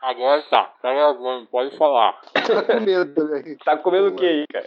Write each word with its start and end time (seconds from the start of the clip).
Agora 0.00 0.42
tá, 0.42 0.64
tá 0.80 0.94
gravando, 0.94 1.46
pode 1.46 1.76
falar. 1.76 2.20
Tá 2.32 2.62
com 2.62 2.80
medo 2.80 3.14
também. 3.14 3.56
Tá 3.58 3.76
comendo 3.76 4.08
o 4.08 4.14
que 4.14 4.24
aí, 4.24 4.46
cara? 4.46 4.66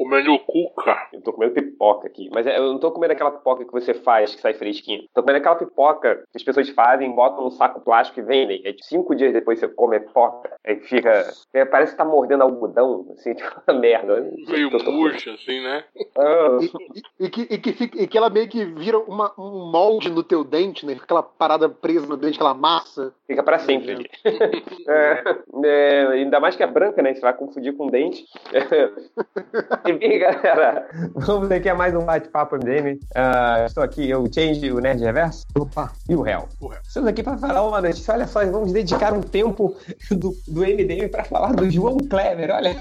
Comendo 0.00 0.38
cuca. 0.40 1.08
Eu 1.12 1.20
tô 1.20 1.30
comendo 1.34 1.52
pipoca 1.52 2.06
aqui. 2.06 2.30
Mas 2.32 2.46
é, 2.46 2.56
eu 2.58 2.72
não 2.72 2.78
tô 2.78 2.90
comendo 2.90 3.12
aquela 3.12 3.30
pipoca 3.32 3.66
que 3.66 3.70
você 3.72 3.92
faz, 3.92 4.34
que 4.34 4.40
sai 4.40 4.54
fresquinha. 4.54 5.02
Tô 5.14 5.20
comendo 5.22 5.38
aquela 5.40 5.56
pipoca 5.56 6.16
que 6.30 6.36
as 6.36 6.42
pessoas 6.42 6.70
fazem, 6.70 7.10
botam 7.14 7.44
num 7.44 7.50
saco 7.50 7.80
plástico 7.82 8.18
e 8.20 8.22
vendem. 8.22 8.62
Aí 8.64 8.74
cinco 8.80 9.14
dias 9.14 9.30
depois 9.34 9.58
você 9.60 9.68
come 9.68 9.96
a 9.96 10.00
pipoca. 10.00 10.50
Aí 10.66 10.76
fica. 10.80 11.30
é, 11.52 11.66
parece 11.66 11.92
que 11.92 11.98
tá 11.98 12.04
mordendo 12.04 12.42
algodão, 12.42 13.06
assim, 13.12 13.34
tipo 13.36 13.50
uma 13.68 13.78
merda. 13.78 14.26
Meio 14.48 14.70
Tô- 14.70 14.78
tô- 14.78 14.90
murcha, 14.92 15.32
assim, 15.34 15.60
né? 15.62 15.84
Ah, 16.16 16.58
E, 16.62 16.64
e- 16.64 17.26
e 17.26 17.28
que, 17.30 17.42
e, 17.42 17.58
que 17.58 17.72
fica- 17.74 18.02
e 18.02 18.06
que 18.08 18.16
ela 18.16 18.30
meio 18.30 18.48
que 18.48 18.64
vira 18.64 18.98
uma- 18.98 19.32
um 19.38 19.70
molde 19.70 20.08
no 20.10 20.22
teu 20.22 20.42
dente, 20.42 20.86
né? 20.86 20.94
Fica 20.94 21.04
aquela 21.04 21.22
parada 21.22 21.68
presa 21.68 22.06
no 22.06 22.16
dente, 22.16 22.36
aquela 22.36 22.54
massa. 22.54 23.12
Fica 23.26 23.42
pra 23.42 23.58
sempre 23.58 23.92
ali. 23.92 24.10
É, 24.88 25.22
é, 25.64 26.06
ainda 26.08 26.40
mais 26.40 26.56
que 26.56 26.62
é 26.62 26.66
branca, 26.66 27.02
né? 27.02 27.12
Você 27.14 27.20
vai 27.20 27.34
confundir 27.34 27.76
com 27.76 27.88
dente. 27.88 28.24
Enfim, 29.90 30.20
galera, 30.20 30.86
vamos 31.16 31.50
aqui 31.50 31.68
a 31.68 31.74
mais 31.74 31.92
um 31.96 32.04
bate-papo 32.04 32.54
MDM. 32.56 33.00
Ah, 33.12 33.64
estou 33.66 33.82
aqui, 33.82 34.08
eu, 34.08 34.22
o 34.22 34.32
Change, 34.32 34.70
o 34.70 34.78
Nerd 34.78 35.02
Reverso 35.02 35.44
Opa. 35.58 35.90
e 36.08 36.14
o 36.14 36.22
Réu. 36.22 36.48
Estamos 36.86 37.08
aqui 37.08 37.24
para 37.24 37.36
falar 37.36 37.66
uma 37.66 37.80
notícia. 37.80 38.14
Olha 38.14 38.26
só, 38.26 38.44
vamos 38.46 38.72
dedicar 38.72 39.12
um 39.12 39.20
tempo 39.20 39.76
do, 40.12 40.32
do 40.46 40.60
MDM 40.60 41.08
para 41.10 41.24
falar 41.24 41.54
do 41.54 41.68
João 41.68 41.98
Kleber. 41.98 42.50
Olha, 42.52 42.76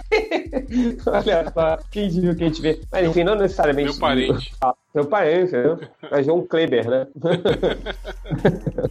olha 1.08 1.52
só, 1.52 1.80
quem 1.90 2.10
viu, 2.10 2.36
quem 2.36 2.52
te 2.52 2.62
vê. 2.62 2.80
Mas 2.92 3.08
enfim, 3.08 3.24
não 3.24 3.36
necessariamente. 3.36 3.90
Meu 3.90 4.00
parente. 4.00 4.52
Meu 4.94 5.06
parente, 5.06 5.52
né? 5.52 5.78
É 6.12 6.24
João 6.24 6.46
Kleber, 6.46 6.90
né? 6.90 7.08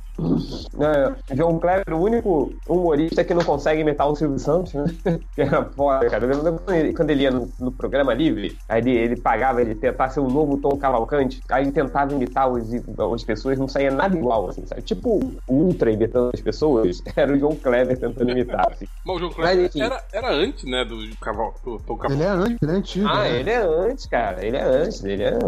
É, 0.80 1.36
João 1.36 1.58
Kleber, 1.58 1.94
o 1.94 2.02
único 2.02 2.52
humorista 2.68 3.22
que 3.24 3.34
não 3.34 3.44
consegue 3.44 3.80
imitar 3.82 4.08
o 4.08 4.16
Silvio 4.16 4.38
Santos, 4.38 4.74
né? 4.74 4.84
Que 5.34 5.42
era 5.42 5.64
foda, 5.64 6.08
cara. 6.08 6.24
Eu 6.24 6.42
lembro 6.42 6.62
quando 6.64 6.77
ele, 6.77 6.92
quando 6.92 7.10
ele 7.10 7.22
ia 7.22 7.30
no, 7.30 7.48
no 7.58 7.72
programa 7.72 8.14
livre, 8.14 8.56
aí 8.68 8.80
ele, 8.80 8.96
ele 8.96 9.16
pagava, 9.16 9.60
ele 9.60 9.74
tentar 9.74 10.08
ser 10.10 10.20
um 10.20 10.28
novo 10.28 10.58
Tom 10.58 10.77
Cavalcante, 10.77 11.40
aí 11.50 11.64
ele 11.64 11.72
tentava 11.72 12.12
imitar 12.12 12.50
os, 12.50 12.68
as 13.14 13.24
pessoas, 13.24 13.58
não 13.58 13.68
saía 13.68 13.90
nada 13.90 14.16
igual, 14.16 14.48
assim, 14.48 14.66
sabe? 14.66 14.83
Tipo 14.83 15.18
o 15.46 15.52
Ultra 15.52 15.90
imitando 15.90 16.30
as 16.34 16.40
pessoas, 16.40 17.00
era 17.14 17.33
o 17.33 17.38
João 17.38 17.55
Kleber 17.55 17.98
tentando 17.98 18.30
imitar, 18.30 18.66
assim. 18.72 18.86
Mas 19.06 19.16
o 19.16 19.18
João 19.20 19.33
Mas, 19.36 19.50
Kleber 19.50 19.66
enfim. 19.66 19.83
era, 19.83 20.05
era 20.12 20.33
antes, 20.33 20.64
né, 20.64 20.84
do 20.84 20.98
cavalo, 21.20 21.55
do 21.64 21.78
Tom 21.78 21.96
Cavalo. 21.96 22.20
Ele 22.20 22.24
é 22.24 22.28
antigo, 22.28 22.58
ele 22.62 22.72
é 22.72 22.74
antigo. 22.74 23.08
Ah, 23.08 23.22
né? 23.22 23.40
ele 23.40 23.50
é 23.50 23.62
antes, 23.62 24.06
cara. 24.06 24.44
Ele 24.44 24.56
é 24.56 24.62
antes, 24.62 25.05
ele 25.05 25.22
é. 25.22 25.38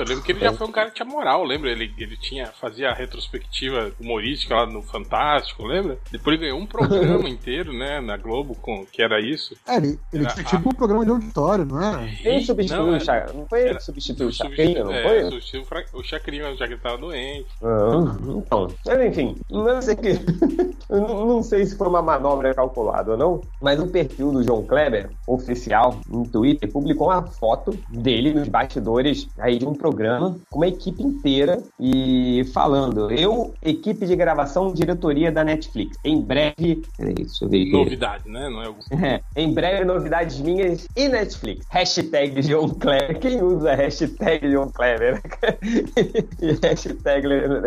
Eu 0.00 0.06
lembro 0.06 0.22
que 0.24 0.32
ele 0.32 0.40
já 0.40 0.52
foi 0.52 0.66
um 0.66 0.72
cara 0.72 0.88
que 0.90 0.96
tinha 0.96 1.08
moral, 1.08 1.44
lembra? 1.44 1.70
Ele, 1.70 1.92
ele 1.98 2.16
tinha, 2.16 2.46
fazia 2.46 2.90
a 2.90 2.94
retrospectiva 2.94 3.92
humorística 4.00 4.54
lá 4.54 4.66
no 4.66 4.82
Fantástico, 4.82 5.64
lembra? 5.66 5.98
Depois 6.10 6.34
ele 6.36 6.46
ganhou 6.46 6.58
um 6.60 6.66
programa 6.66 7.28
inteiro, 7.28 7.72
né, 7.72 8.00
na 8.00 8.16
Globo, 8.16 8.54
com, 8.54 8.84
que 8.86 9.02
era 9.02 9.20
isso. 9.20 9.54
É, 9.66 9.76
ele, 9.76 9.98
ele 10.12 10.24
Era- 10.24 10.34
tinha 10.34 10.44
tipo 10.44 10.68
um 10.68 10.72
programa 10.74 11.04
de 11.04 11.10
auditório, 11.10 11.64
não 11.64 11.80
é? 11.82 12.18
Ele 12.24 12.40
substituiu 12.44 12.86
Não, 12.86 12.96
o 12.96 13.00
Chacrinha. 13.00 13.34
Não 13.40 13.46
foi 13.46 13.60
ele 13.62 13.74
que 13.74 13.84
substituiu 13.84 14.28
o 14.28 14.32
Chacrinha, 14.32 14.84
não 14.84 14.92
é, 14.92 15.02
foi? 15.02 15.22
substituiu 15.30 15.62
o 15.62 15.64
Fra- 15.66 15.84
o 15.94 16.02
Chacrinha, 16.02 16.56
já 16.56 16.66
que 16.66 16.72
ele 16.74 16.80
tava 16.80 16.98
doente. 16.98 17.46
Ah, 17.62 18.16
então, 18.36 18.68
mas 18.86 19.00
enfim, 19.06 19.36
não 19.50 19.82
sei 19.82 19.96
que. 19.96 20.08
eu 20.88 21.00
não 21.00 21.26
não 21.26 21.42
sei 21.42 21.64
se 21.66 21.76
foi 21.76 21.88
uma 21.88 22.02
manobra 22.02 22.54
calculada 22.54 23.12
ou 23.12 23.16
não, 23.18 23.40
mas 23.60 23.78
o 23.80 23.86
perfil 23.86 24.32
do 24.32 24.42
João 24.42 24.64
Kleber, 24.64 25.10
oficial, 25.26 26.00
no 26.08 26.26
Twitter, 26.26 26.70
publicou 26.70 27.08
uma 27.08 27.22
foto 27.22 27.76
dele 27.88 28.32
nos 28.32 28.48
bastidores 28.48 29.28
aí 29.38 29.58
de 29.58 29.66
um 29.66 29.74
programa 29.74 29.89
com 30.50 30.58
uma 30.58 30.66
equipe 30.66 31.02
inteira 31.02 31.62
e 31.78 32.44
falando: 32.52 33.10
eu, 33.10 33.54
equipe 33.62 34.06
de 34.06 34.16
gravação, 34.16 34.72
diretoria 34.72 35.30
da 35.30 35.44
Netflix. 35.44 35.96
Em 36.04 36.20
breve. 36.20 36.82
Peraí, 36.96 37.14
deixa 37.14 37.44
eu 37.44 37.48
ver 37.48 37.62
aqui. 37.62 37.72
Novidade, 37.72 38.28
né? 38.28 38.48
Não 38.48 38.62
é 38.62 38.66
algum... 38.66 38.80
É, 39.02 39.22
em 39.34 39.52
breve, 39.52 39.84
novidades 39.84 40.38
minhas 40.40 40.86
e 40.94 41.08
Netflix. 41.08 41.66
Hashtag 41.70 42.42
João 42.42 42.68
Kleber. 42.68 43.18
Quem 43.18 43.42
usa 43.42 43.74
hashtag 43.74 44.50
João 44.50 44.68
Kleber? 44.68 45.22
e 46.40 46.66
hashtag, 46.66 47.26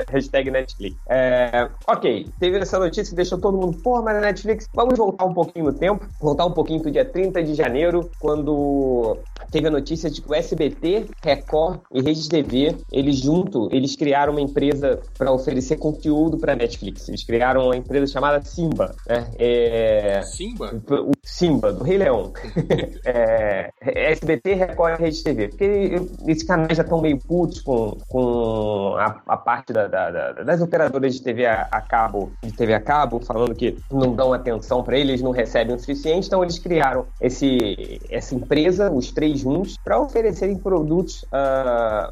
hashtag 0.09 0.51
Netflix. 0.51 0.95
É, 1.09 1.67
ok, 1.87 2.27
teve 2.39 2.59
essa 2.59 2.77
notícia 2.77 3.09
que 3.09 3.15
deixou 3.15 3.39
todo 3.39 3.57
mundo, 3.57 3.77
porra, 3.79 4.03
mas 4.03 4.21
Netflix. 4.21 4.69
Vamos 4.73 4.97
voltar 4.97 5.25
um 5.25 5.33
pouquinho 5.33 5.65
no 5.65 5.73
tempo, 5.73 6.05
voltar 6.19 6.45
um 6.45 6.51
pouquinho 6.51 6.81
pro 6.81 6.91
dia 6.91 7.05
30 7.05 7.43
de 7.43 7.53
janeiro, 7.53 8.09
quando 8.19 9.17
teve 9.51 9.67
a 9.67 9.71
notícia 9.71 10.09
de 10.09 10.21
que 10.21 10.29
o 10.29 10.33
SBT, 10.33 11.05
Record 11.23 11.79
e 11.91 12.01
Rede 12.13 12.29
TV, 12.29 12.75
eles 12.91 13.17
junto, 13.17 13.67
eles 13.71 13.95
criaram 13.95 14.33
uma 14.33 14.41
empresa 14.41 14.99
para 15.17 15.31
oferecer 15.31 15.77
conteúdo 15.77 16.37
para 16.37 16.55
Netflix. 16.55 17.09
Eles 17.09 17.23
criaram 17.23 17.65
uma 17.65 17.75
empresa 17.75 18.11
chamada 18.11 18.43
Simba. 18.45 18.93
Né? 19.07 19.27
É, 19.39 20.21
Simba? 20.23 20.71
o 20.89 21.11
Simba, 21.23 21.73
do 21.73 21.83
Rei 21.83 21.97
Leão. 21.97 22.31
é, 23.05 23.71
SBT, 23.81 24.53
Record 24.53 24.99
e 24.99 25.03
Rede 25.03 25.23
TV. 25.23 25.47
Porque 25.49 25.95
esses 26.27 26.43
canais 26.43 26.77
já 26.77 26.83
estão 26.83 27.01
meio 27.01 27.17
putos 27.17 27.61
com, 27.61 27.97
com 28.07 28.95
a, 28.97 29.21
a 29.27 29.37
parte 29.37 29.73
da- 29.73 29.87
da- 29.87 30.11
da- 30.11 30.31
das 30.43 30.61
operadoras 30.61 31.15
de 31.15 31.21
TV 31.21 31.45
a, 31.45 31.67
a 31.71 31.81
cabo, 31.81 32.31
de 32.43 32.51
TV 32.51 32.73
a 32.73 32.79
cabo, 32.79 33.19
falando 33.19 33.55
que 33.55 33.77
não 33.91 34.13
dão 34.15 34.33
atenção 34.33 34.83
para 34.83 34.97
eles, 34.97 35.21
não 35.21 35.31
recebem 35.31 35.75
o 35.75 35.79
suficiente. 35.79 36.27
Então 36.27 36.43
eles 36.43 36.59
criaram 36.59 37.05
esse, 37.19 37.99
essa 38.09 38.35
empresa, 38.35 38.91
os 38.91 39.11
três 39.11 39.39
juntos, 39.39 39.77
para 39.83 39.99
oferecerem 39.99 40.57
produtos 40.57 41.25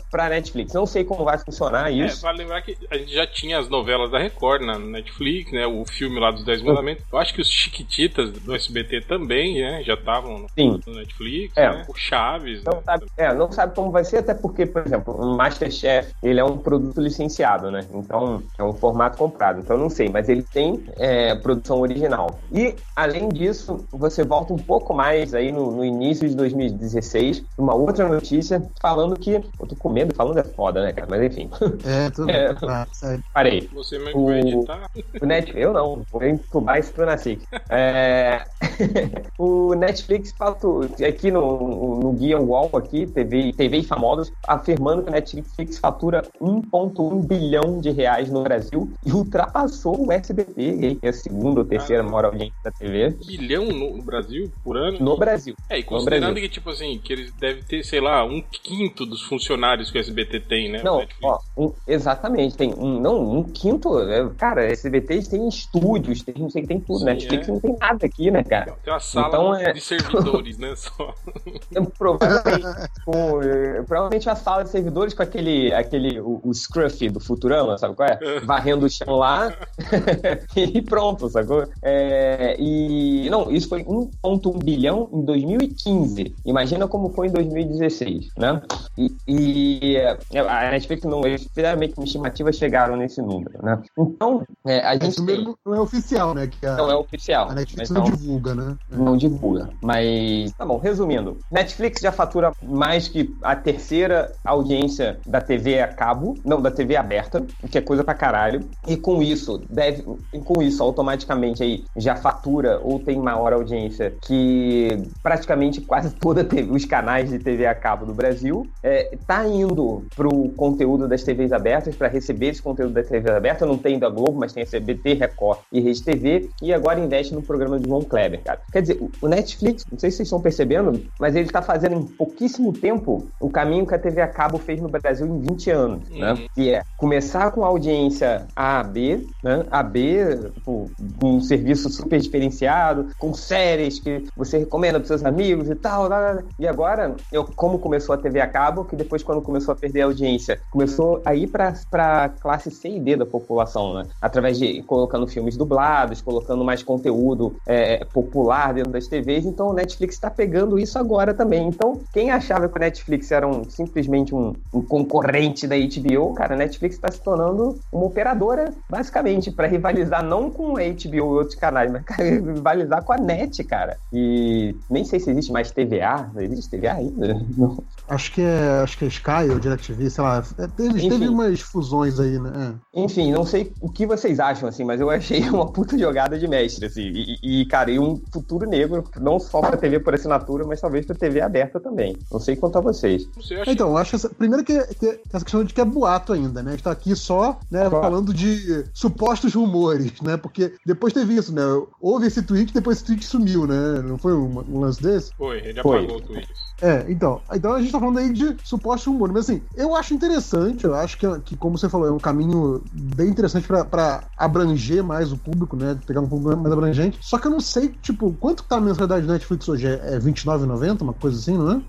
para 0.09 0.29
Netflix. 0.29 0.73
Não 0.73 0.85
sei 0.85 1.03
como 1.03 1.23
vai 1.23 1.37
funcionar 1.37 1.91
É, 1.91 1.95
isso. 1.95 2.21
vale 2.21 2.39
lembrar 2.39 2.61
que 2.61 2.77
a 2.89 2.97
gente 2.97 3.13
já 3.13 3.25
tinha 3.27 3.59
as 3.59 3.69
novelas 3.69 4.11
da 4.11 4.19
Record 4.19 4.61
na 4.63 4.77
Netflix, 4.79 5.51
né? 5.51 5.65
O 5.67 5.85
filme 5.85 6.19
lá 6.19 6.31
dos 6.31 6.43
Dez 6.45 6.61
Mandamentos. 6.61 7.03
Eu 7.11 7.19
acho 7.19 7.33
que 7.33 7.41
os 7.41 7.49
Chiquititas 7.49 8.31
do 8.31 8.53
SBT 8.55 9.01
também, 9.01 9.61
né? 9.61 9.83
Já 9.83 9.93
estavam 9.95 10.45
no, 10.57 10.81
no 10.87 10.93
Netflix, 10.95 11.55
É. 11.57 11.69
né? 11.69 11.85
O 11.87 11.93
Chaves, 11.95 12.63
Não 12.63 12.73
né? 12.73 12.81
sabe, 12.85 13.05
é, 13.17 13.33
não 13.33 13.51
sabe 13.51 13.75
como 13.75 13.91
vai 13.91 14.03
ser, 14.03 14.17
até 14.17 14.33
porque, 14.33 14.65
por 14.65 14.85
exemplo, 14.85 15.13
o 15.15 15.35
Masterchef, 15.35 16.11
ele 16.23 16.39
é 16.39 16.43
um 16.43 16.57
produto 16.57 16.99
licenciado, 17.01 17.69
né? 17.71 17.85
Então, 17.93 18.41
é 18.57 18.63
um 18.63 18.73
formato 18.73 19.17
comprado. 19.17 19.59
Então, 19.59 19.77
não 19.77 19.89
sei, 19.89 20.09
mas 20.09 20.29
ele 20.29 20.43
tem 20.43 20.83
é, 20.97 21.35
produção 21.35 21.79
original. 21.81 22.39
E, 22.51 22.75
além 22.95 23.29
disso, 23.29 23.85
você 23.91 24.23
volta 24.23 24.53
um 24.53 24.57
pouco 24.57 24.93
mais 24.93 25.33
aí 25.33 25.51
no, 25.51 25.71
no 25.71 25.85
início 25.85 26.27
de 26.27 26.35
2016, 26.35 27.43
uma 27.57 27.73
outra 27.73 28.07
notícia 28.07 28.61
falando 28.81 29.17
que... 29.17 29.41
Com 29.81 29.89
medo, 29.89 30.13
falando 30.13 30.37
é 30.37 30.43
foda, 30.43 30.83
né, 30.83 30.93
cara? 30.93 31.07
Mas, 31.09 31.23
enfim, 31.23 31.49
É, 31.83 32.09
tudo 32.11 32.29
É. 32.29 32.53
sério. 32.91 33.23
parei. 33.33 33.67
Você 33.73 33.97
mesmo 33.97 34.21
O- 34.21 34.25
vai 34.27 34.39
editar. 34.39 34.89
O 35.19 35.25
Net... 35.25 35.51
Eu 35.55 35.73
não, 35.73 36.03
vou 36.11 36.23
entubar 36.23 36.77
isso 36.77 36.93
pro 36.93 37.03
Nasik. 37.05 37.43
É... 37.67 38.43
o 39.39 39.73
Netflix 39.73 40.31
fato 40.37 40.81
aqui 41.07 41.31
no, 41.31 41.99
no 41.99 42.13
guia 42.13 42.39
Wall 42.39 42.69
aqui, 42.75 43.07
TV, 43.07 43.53
TV 43.53 43.77
e 43.79 43.83
famosos, 43.83 44.31
afirmando 44.47 45.01
que 45.01 45.09
o 45.09 45.13
Netflix 45.13 45.79
fatura 45.79 46.21
1,1 46.39 47.25
bilhão 47.25 47.79
de 47.79 47.89
reais 47.89 48.29
no 48.29 48.43
Brasil 48.43 48.91
e 49.03 49.11
ultrapassou 49.11 50.05
o 50.07 50.11
SBT, 50.11 50.53
que 50.53 50.99
é 51.01 51.09
a 51.09 51.13
segunda 51.13 51.61
ou 51.61 51.65
terceira 51.65 52.03
maior 52.03 52.25
audiência 52.25 52.53
da 52.63 52.71
TV, 52.71 53.17
bilhão 53.25 53.65
no 53.65 54.01
Brasil 54.03 54.51
por 54.63 54.77
ano. 54.77 54.99
no 54.99 55.17
Brasil. 55.17 55.55
É, 55.69 55.79
e 55.79 55.83
considerando 55.83 56.35
que, 56.35 56.49
tipo 56.49 56.69
assim, 56.69 56.99
que 57.03 57.13
eles 57.13 57.31
devem 57.33 57.63
ter, 57.63 57.83
sei 57.83 57.99
lá, 57.99 58.23
um 58.23 58.41
quinto 58.41 59.05
dos 59.05 59.21
funcionários 59.23 59.70
que 59.77 59.97
o 59.97 60.01
SBT 60.01 60.39
tem, 60.41 60.71
né? 60.71 60.81
Não, 60.83 61.05
ó, 61.23 61.39
um- 61.57 61.73
exatamente, 61.87 62.55
tem 62.57 62.73
um, 62.73 62.99
não, 62.99 63.37
um 63.39 63.43
quinto, 63.43 63.99
é, 63.99 64.29
cara, 64.37 64.65
SBT 64.65 65.21
tem 65.29 65.47
estúdios, 65.47 66.23
tem, 66.23 66.35
não 66.37 66.49
sei, 66.49 66.65
tem 66.65 66.79
tudo, 66.79 66.99
Sim, 66.99 67.05
Netflix 67.05 67.47
é. 67.47 67.51
não 67.51 67.59
tem 67.59 67.75
nada 67.79 68.05
aqui, 68.05 68.31
né, 68.31 68.43
cara? 68.43 68.75
Tem 68.83 68.93
uma 68.93 68.99
sala 68.99 69.27
Então, 69.27 69.55
é- 69.55 69.73
de 69.73 69.81
servidores, 69.81 70.57
né? 70.57 70.73
Só. 70.75 71.13
Então, 71.71 71.85
provavelmente, 71.97 72.65
com, 73.05 73.41
eh, 73.41 73.81
provavelmente 73.87 74.29
a 74.29 74.35
sala 74.35 74.63
de 74.63 74.69
servidores 74.69 75.13
com 75.13 75.23
aquele, 75.23 75.73
aquele 75.73 76.19
o, 76.19 76.41
o 76.43 76.53
Scruffy 76.53 77.09
do 77.09 77.19
Futurama, 77.19 77.77
sabe 77.77 77.95
qual 77.95 78.09
é? 78.09 78.19
Varrendo 78.43 78.85
o 78.85 78.89
chão 78.89 79.15
lá 79.15 79.55
e 80.55 80.81
pronto, 80.81 81.29
sacou? 81.29 81.65
É, 81.81 82.57
e 82.59 83.29
não, 83.29 83.49
isso 83.49 83.69
foi 83.69 83.83
1,1 83.85 84.59
bilhão 84.63 85.09
em 85.13 85.23
2015. 85.23 86.35
Imagina 86.45 86.87
como 86.89 87.09
foi 87.13 87.27
em 87.27 87.31
2016, 87.31 88.31
né? 88.37 88.61
E, 88.97 89.09
e, 89.27 89.60
eh, 89.95 90.17
a 90.39 90.71
Netflix 90.71 91.03
não, 91.03 91.25
eles 91.25 91.47
fizeram 91.53 91.79
meio 91.79 91.91
que 91.91 91.99
uma 91.99 92.05
estimativa, 92.05 92.51
chegaram 92.51 92.95
nesse 92.95 93.21
número, 93.21 93.63
né? 93.63 93.81
Então, 93.97 94.43
é, 94.65 94.79
a 94.81 94.93
gente 94.93 95.07
Esse 95.09 95.25
tem, 95.25 95.37
número 95.37 95.57
não 95.65 95.75
é 95.75 95.79
oficial, 95.79 96.33
né? 96.33 96.47
Que 96.47 96.65
a, 96.65 96.75
não 96.75 96.91
é 96.91 96.95
oficial. 96.95 97.49
a 97.49 97.53
Netflix 97.53 97.89
não 97.89 98.03
não- 98.03 98.11
divulga, 98.11 98.55
né? 98.55 98.75
não 98.89 99.17
divulga. 99.17 99.69
Mas, 99.81 100.51
tá 100.53 100.65
bom, 100.65 100.77
resumindo. 100.77 101.37
Netflix 101.51 102.01
já 102.01 102.11
fatura 102.11 102.51
mais 102.61 103.07
que 103.07 103.33
a 103.41 103.55
terceira 103.55 104.31
audiência 104.43 105.19
da 105.25 105.41
TV 105.41 105.79
a 105.79 105.87
cabo, 105.87 106.35
não, 106.45 106.61
da 106.61 106.71
TV 106.71 106.95
aberta, 106.95 107.45
o 107.63 107.67
que 107.67 107.77
é 107.77 107.81
coisa 107.81 108.03
pra 108.03 108.13
caralho. 108.13 108.61
E 108.87 108.97
com 108.97 109.21
isso, 109.21 109.61
deve, 109.69 110.03
com 110.45 110.61
isso, 110.61 110.81
automaticamente 110.83 111.63
aí 111.63 111.83
já 111.97 112.15
fatura 112.15 112.79
ou 112.83 112.99
tem 112.99 113.19
maior 113.19 113.53
audiência 113.53 114.13
que 114.21 115.03
praticamente 115.23 115.81
quase 115.81 116.11
toda 116.15 116.43
TV, 116.43 116.71
os 116.71 116.85
canais 116.85 117.29
de 117.29 117.39
TV 117.39 117.65
a 117.65 117.75
cabo 117.75 118.05
do 118.05 118.13
Brasil. 118.13 118.67
É, 118.83 119.17
tá 119.27 119.47
indo 119.51 120.03
pro 120.15 120.49
conteúdo 120.49 121.07
das 121.07 121.23
TVs 121.23 121.51
abertas, 121.51 121.95
para 121.95 122.07
receber 122.07 122.47
esse 122.47 122.61
conteúdo 122.61 122.93
das 122.93 123.07
TVs 123.07 123.35
abertas. 123.35 123.67
Não 123.67 123.77
tem 123.77 123.99
da 123.99 124.09
Globo, 124.09 124.33
mas 124.33 124.53
tem 124.53 124.63
a 124.63 124.65
CBT, 124.65 125.13
Record 125.13 125.59
e 125.71 125.79
Rede 125.79 126.03
TV. 126.03 126.49
E 126.61 126.73
agora 126.73 126.99
investe 126.99 127.33
no 127.33 127.41
programa 127.41 127.79
de 127.79 127.87
João 127.87 128.01
Kleber, 128.01 128.41
cara. 128.43 128.61
Quer 128.71 128.81
dizer, 128.81 129.01
o 129.21 129.27
Netflix, 129.27 129.85
não 129.91 129.99
sei 129.99 130.11
se 130.11 130.17
vocês 130.17 130.27
estão 130.27 130.41
percebendo, 130.41 131.03
mas 131.19 131.35
ele 131.35 131.45
está 131.45 131.61
fazendo 131.61 131.95
em 131.95 132.03
pouquíssimo 132.03 132.73
tempo 132.73 133.27
o 133.39 133.49
caminho 133.49 133.85
que 133.85 133.95
a 133.95 133.99
TV 133.99 134.21
a 134.21 134.27
cabo 134.27 134.57
fez 134.57 134.81
no 134.81 134.89
Brasil 134.89 135.25
em 135.25 135.39
20 135.39 135.71
anos, 135.71 136.09
né? 136.09 136.31
uhum. 136.31 136.39
né? 136.39 136.47
Que 136.53 136.73
é 136.73 136.83
começar 136.97 137.51
com 137.51 137.63
audiência 137.63 138.45
A, 138.55 138.83
B, 138.83 139.25
né? 139.43 139.65
A, 139.69 139.83
B, 139.83 140.37
tipo, 140.53 140.91
com 141.19 141.35
um 141.35 141.41
serviço 141.41 141.89
super 141.89 142.19
diferenciado, 142.19 143.07
com 143.17 143.33
séries 143.33 143.99
que 143.99 144.25
você 144.35 144.59
recomenda 144.59 144.99
para 144.99 145.07
seus 145.07 145.23
amigos 145.23 145.69
e 145.69 145.75
tal. 145.75 146.07
Lá, 146.07 146.19
lá. 146.19 146.43
E 146.59 146.67
agora, 146.67 147.15
eu, 147.31 147.43
como 147.43 147.79
começou 147.79 148.13
a 148.13 148.17
TV 148.17 148.39
a 148.39 148.47
cabo, 148.47 148.85
que 148.85 148.95
depois, 148.95 149.23
quando 149.23 149.40
começou 149.41 149.73
a 149.73 149.75
perder 149.75 150.01
a 150.01 150.05
audiência, 150.05 150.59
começou 150.69 151.21
a 151.25 151.35
ir 151.35 151.47
para 151.47 151.73
a 151.93 152.29
classe 152.29 152.71
C 152.71 152.89
e 152.89 152.99
D 152.99 153.15
da 153.15 153.25
população, 153.25 153.93
né? 153.93 154.05
Através 154.21 154.57
de 154.57 154.81
colocando 154.83 155.27
filmes 155.27 155.57
dublados, 155.57 156.21
colocando 156.21 156.63
mais 156.63 156.83
conteúdo 156.83 157.55
é, 157.67 158.05
popular 158.05 158.73
dentro 158.73 158.91
das 158.91 159.07
TVs. 159.07 159.45
Então, 159.45 159.69
o 159.69 159.73
Netflix 159.73 160.15
está 160.15 160.29
pegando 160.29 160.79
isso 160.79 160.97
agora 160.97 161.33
também. 161.33 161.67
Então, 161.67 161.99
quem 162.13 162.31
achava 162.31 162.67
que 162.67 162.77
o 162.77 162.79
Netflix 162.79 163.31
era 163.31 163.47
um, 163.47 163.63
simplesmente 163.69 164.33
um, 164.33 164.53
um 164.73 164.81
concorrente 164.81 165.67
da 165.67 165.75
HBO, 165.75 166.33
cara, 166.33 166.55
a 166.55 166.57
Netflix 166.57 166.95
está 166.95 167.11
se 167.11 167.21
tornando 167.21 167.79
uma 167.91 168.05
operadora, 168.05 168.73
basicamente, 168.89 169.51
para 169.51 169.67
rivalizar 169.67 170.23
não 170.23 170.49
com 170.49 170.77
a 170.77 170.81
HBO 170.81 171.15
e 171.15 171.21
outros 171.21 171.55
canais, 171.55 171.91
mas 171.91 172.03
cara, 172.03 172.23
rivalizar 172.29 173.03
com 173.03 173.13
a 173.13 173.17
NET, 173.17 173.63
cara. 173.63 173.97
E 174.11 174.75
nem 174.89 175.03
sei 175.03 175.19
se 175.19 175.31
existe 175.31 175.51
mais 175.51 175.71
TVA. 175.71 176.29
Existe 176.37 176.71
TVA 176.71 176.93
ainda? 176.93 177.41
Não. 177.57 177.83
Acho 178.07 178.31
que 178.33 178.41
é, 178.41 178.81
acho 178.83 178.97
que 178.97 179.05
é 179.05 179.07
Sky 179.21 179.51
ou 179.51 179.59
DirecTV, 179.59 180.09
sei 180.09 180.23
lá. 180.23 180.43
É, 180.57 180.67
teve, 180.67 181.09
teve 181.09 181.29
umas 181.29 181.61
fusões 181.61 182.19
aí, 182.19 182.39
né? 182.39 182.77
É. 182.93 183.01
Enfim, 183.01 183.31
não 183.31 183.45
sei 183.45 183.71
o 183.79 183.89
que 183.89 184.07
vocês 184.07 184.39
acham, 184.39 184.67
assim, 184.67 184.83
mas 184.83 184.99
eu 184.99 185.09
achei 185.09 185.47
uma 185.49 185.71
puta 185.71 185.97
jogada 185.97 186.37
de 186.37 186.47
mestre, 186.47 186.87
assim. 186.87 187.11
E, 187.13 187.61
e 187.61 187.65
cara, 187.65 187.91
e 187.91 187.99
um 187.99 188.19
futuro 188.33 188.67
negro, 188.67 189.03
não 189.19 189.39
só 189.39 189.61
pra 189.61 189.77
TV 189.77 189.99
por 189.99 190.15
assinatura, 190.15 190.65
mas 190.65 190.81
talvez 190.81 191.05
pra 191.05 191.15
TV 191.15 191.39
aberta 191.39 191.79
também. 191.79 192.17
Não 192.31 192.39
sei 192.39 192.55
quanto 192.55 192.77
a 192.77 192.81
vocês. 192.81 193.29
Então, 193.67 193.95
acho 193.95 194.15
essa, 194.15 194.29
primeiro 194.29 194.63
que, 194.63 194.81
que, 194.95 195.19
essa 195.31 195.45
questão 195.45 195.63
de 195.63 195.73
que 195.73 195.81
é 195.81 195.85
boato 195.85 196.33
ainda, 196.33 196.63
né? 196.63 196.69
A 196.69 196.73
gente 196.73 196.83
tá 196.83 196.91
aqui 196.91 197.15
só, 197.15 197.59
né, 197.69 197.89
falando 197.89 198.33
de 198.33 198.85
supostos 198.93 199.53
rumores, 199.53 200.19
né? 200.21 200.35
Porque 200.37 200.73
depois 200.85 201.13
teve 201.13 201.35
isso, 201.35 201.53
né? 201.53 201.61
Houve 201.99 202.27
esse 202.27 202.41
tweet, 202.41 202.73
depois 202.73 202.97
esse 202.97 203.05
tweet 203.05 203.25
sumiu, 203.25 203.67
né? 203.67 204.01
Não 204.03 204.17
foi 204.17 204.33
um, 204.33 204.63
um 204.67 204.79
lance 204.79 205.01
desse? 205.01 205.31
Foi, 205.35 205.59
ele 205.59 205.79
apagou 205.79 206.07
foi. 206.07 206.17
o 206.17 206.21
tweet. 206.21 206.49
É, 206.81 207.05
então. 207.11 207.43
Então 207.53 207.73
a 207.73 207.79
gente 207.81 207.91
tá 207.91 207.99
falando 207.99 208.17
aí 208.17 208.33
de 208.33 208.57
supostos 208.63 209.05
rumores. 209.05 209.33
Mas 209.33 209.49
assim, 209.49 209.61
eu 209.75 209.95
acho 209.95 210.13
interessante, 210.15 210.83
eu 210.83 210.95
acho 210.95 211.17
que, 211.17 211.39
que 211.41 211.55
como 211.57 211.77
você 211.77 211.87
falou, 211.87 212.07
é 212.07 212.11
um 212.11 212.19
caminho 212.19 212.83
bem 212.91 213.29
interessante 213.29 213.67
para 213.67 214.27
abranger 214.35 215.03
mais 215.03 215.31
o 215.31 215.37
público, 215.37 215.75
né? 215.75 215.99
Pegar 216.05 216.21
um 216.21 216.27
público 216.29 216.59
mais 216.59 216.73
abrangente. 216.73 217.19
Só 217.21 217.37
que 217.37 217.45
eu 217.47 217.51
não 217.51 217.59
sei, 217.59 217.89
tipo, 217.89 218.33
quanto 218.33 218.63
tá 218.63 218.77
a 218.77 218.81
mensalidade 218.81 219.25
do 219.27 219.31
Netflix 219.31 219.67
hoje? 219.69 219.85
É 219.85 220.17
R$29,90, 220.17 221.01
uma 221.03 221.13
coisa 221.13 221.37
assim, 221.37 221.55
não 221.57 221.71
é? 221.71 221.81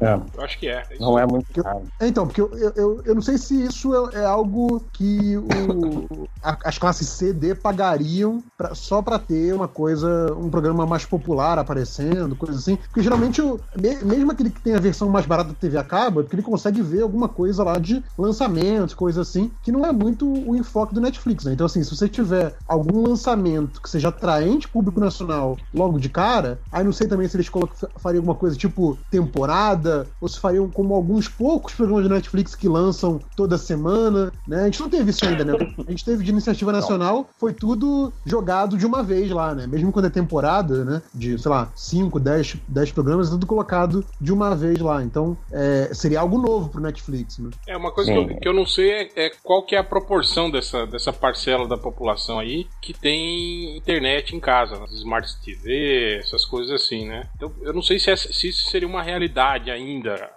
É. 0.00 0.18
Eu 0.34 0.42
acho 0.42 0.58
que 0.58 0.66
é. 0.66 0.82
é 0.90 0.98
não 0.98 1.18
é 1.18 1.26
muito 1.26 1.62
caro. 1.62 1.84
então, 2.00 2.26
porque 2.26 2.40
eu, 2.40 2.50
eu, 2.74 3.02
eu 3.04 3.14
não 3.14 3.20
sei 3.20 3.36
se 3.36 3.62
isso 3.64 3.94
é, 3.94 4.20
é 4.20 4.24
algo 4.24 4.82
que 4.92 5.36
o, 5.36 6.28
a, 6.42 6.56
as 6.64 6.78
classes 6.78 7.08
C, 7.08 7.32
D 7.32 7.54
pagariam 7.54 8.42
pra, 8.56 8.74
só 8.74 9.02
para 9.02 9.18
ter 9.18 9.52
uma 9.54 9.68
coisa, 9.68 10.34
um 10.34 10.48
programa 10.48 10.86
mais 10.86 11.04
popular 11.04 11.58
aparecendo, 11.58 12.34
coisa 12.34 12.58
assim. 12.58 12.76
Porque 12.76 13.02
geralmente, 13.02 13.40
eu, 13.40 13.60
mesmo 13.76 14.32
aquele 14.32 14.50
que 14.50 14.62
tem 14.62 14.74
a 14.74 14.80
versão 14.80 15.08
mais 15.10 15.26
barata 15.26 15.50
da 15.50 15.54
TV 15.54 15.76
a 15.76 15.84
cabo, 15.84 16.20
é 16.20 16.22
porque 16.22 16.36
ele 16.36 16.42
consegue 16.42 16.80
ver 16.80 17.02
alguma 17.02 17.28
coisa 17.28 17.62
lá 17.62 17.78
de 17.78 18.02
lançamentos, 18.16 18.94
coisa 18.94 19.20
assim, 19.20 19.50
que 19.62 19.70
não 19.70 19.84
é 19.84 19.92
muito 19.92 20.26
o 20.26 20.56
enfoque 20.56 20.94
do 20.94 21.00
Netflix, 21.00 21.44
né? 21.44 21.52
Então, 21.52 21.66
assim, 21.66 21.82
se 21.84 21.94
você 21.94 22.08
tiver 22.08 22.54
algum 22.66 23.06
lançamento 23.06 23.82
que 23.82 23.90
seja 23.90 24.08
atraente 24.08 24.68
público 24.68 24.98
nacional 24.98 25.58
logo 25.74 25.98
de 25.98 26.08
cara, 26.08 26.58
aí 26.72 26.82
não 26.82 26.92
sei 26.92 27.06
também 27.06 27.28
se 27.28 27.36
eles 27.36 27.50
fariam 27.98 28.20
alguma 28.20 28.34
coisa 28.34 28.56
tipo 28.56 28.98
temporada 29.10 29.89
ou 30.20 30.28
se 30.28 30.38
fariam 30.38 30.68
como 30.68 30.94
alguns 30.94 31.28
poucos 31.28 31.74
programas 31.74 32.04
de 32.04 32.10
Netflix 32.10 32.54
que 32.54 32.68
lançam 32.68 33.20
toda 33.36 33.58
semana, 33.58 34.32
né? 34.46 34.62
A 34.62 34.64
gente 34.64 34.80
não 34.80 34.88
teve 34.88 35.10
isso 35.10 35.24
ainda, 35.24 35.44
né? 35.44 35.52
A 35.86 35.90
gente 35.90 36.04
teve 36.04 36.24
de 36.24 36.30
iniciativa 36.30 36.72
nacional, 36.72 37.28
foi 37.38 37.52
tudo 37.52 38.12
jogado 38.24 38.76
de 38.76 38.86
uma 38.86 39.02
vez 39.02 39.30
lá, 39.30 39.54
né? 39.54 39.66
Mesmo 39.66 39.92
quando 39.92 40.06
é 40.06 40.10
temporada, 40.10 40.84
né? 40.84 41.02
De, 41.14 41.38
sei 41.38 41.50
lá, 41.50 41.70
5, 41.74 42.20
10, 42.20 42.56
10 42.68 42.92
programas, 42.92 43.28
é 43.28 43.30
tudo 43.30 43.46
colocado 43.46 44.04
de 44.20 44.32
uma 44.32 44.54
vez 44.54 44.78
lá. 44.78 45.02
Então, 45.02 45.36
é, 45.50 45.90
seria 45.92 46.20
algo 46.20 46.38
novo 46.38 46.68
pro 46.68 46.80
Netflix, 46.80 47.38
né? 47.38 47.50
É, 47.66 47.76
uma 47.76 47.92
coisa 47.92 48.12
que 48.12 48.18
eu, 48.18 48.26
que 48.26 48.48
eu, 48.48 48.52
não 48.52 48.66
sei 48.66 48.90
é, 48.90 49.10
é, 49.16 49.30
qual 49.42 49.64
que 49.64 49.74
é 49.74 49.78
a 49.78 49.84
proporção 49.84 50.50
dessa, 50.50 50.86
dessa 50.86 51.12
parcela 51.12 51.66
da 51.66 51.76
população 51.76 52.38
aí 52.38 52.66
que 52.80 52.92
tem 52.92 53.76
internet 53.76 54.34
em 54.34 54.40
casa, 54.40 54.78
né? 54.78 54.84
Smart 54.92 55.28
TV, 55.44 56.18
essas 56.18 56.44
coisas 56.44 56.70
assim, 56.70 57.06
né? 57.06 57.28
Então, 57.36 57.52
eu 57.62 57.72
não 57.72 57.82
sei 57.82 57.98
se, 57.98 58.10
essa, 58.10 58.32
se 58.32 58.48
isso 58.48 58.70
seria 58.70 58.88
uma 58.88 59.02
realidade 59.02 59.70
ainda 59.70 59.79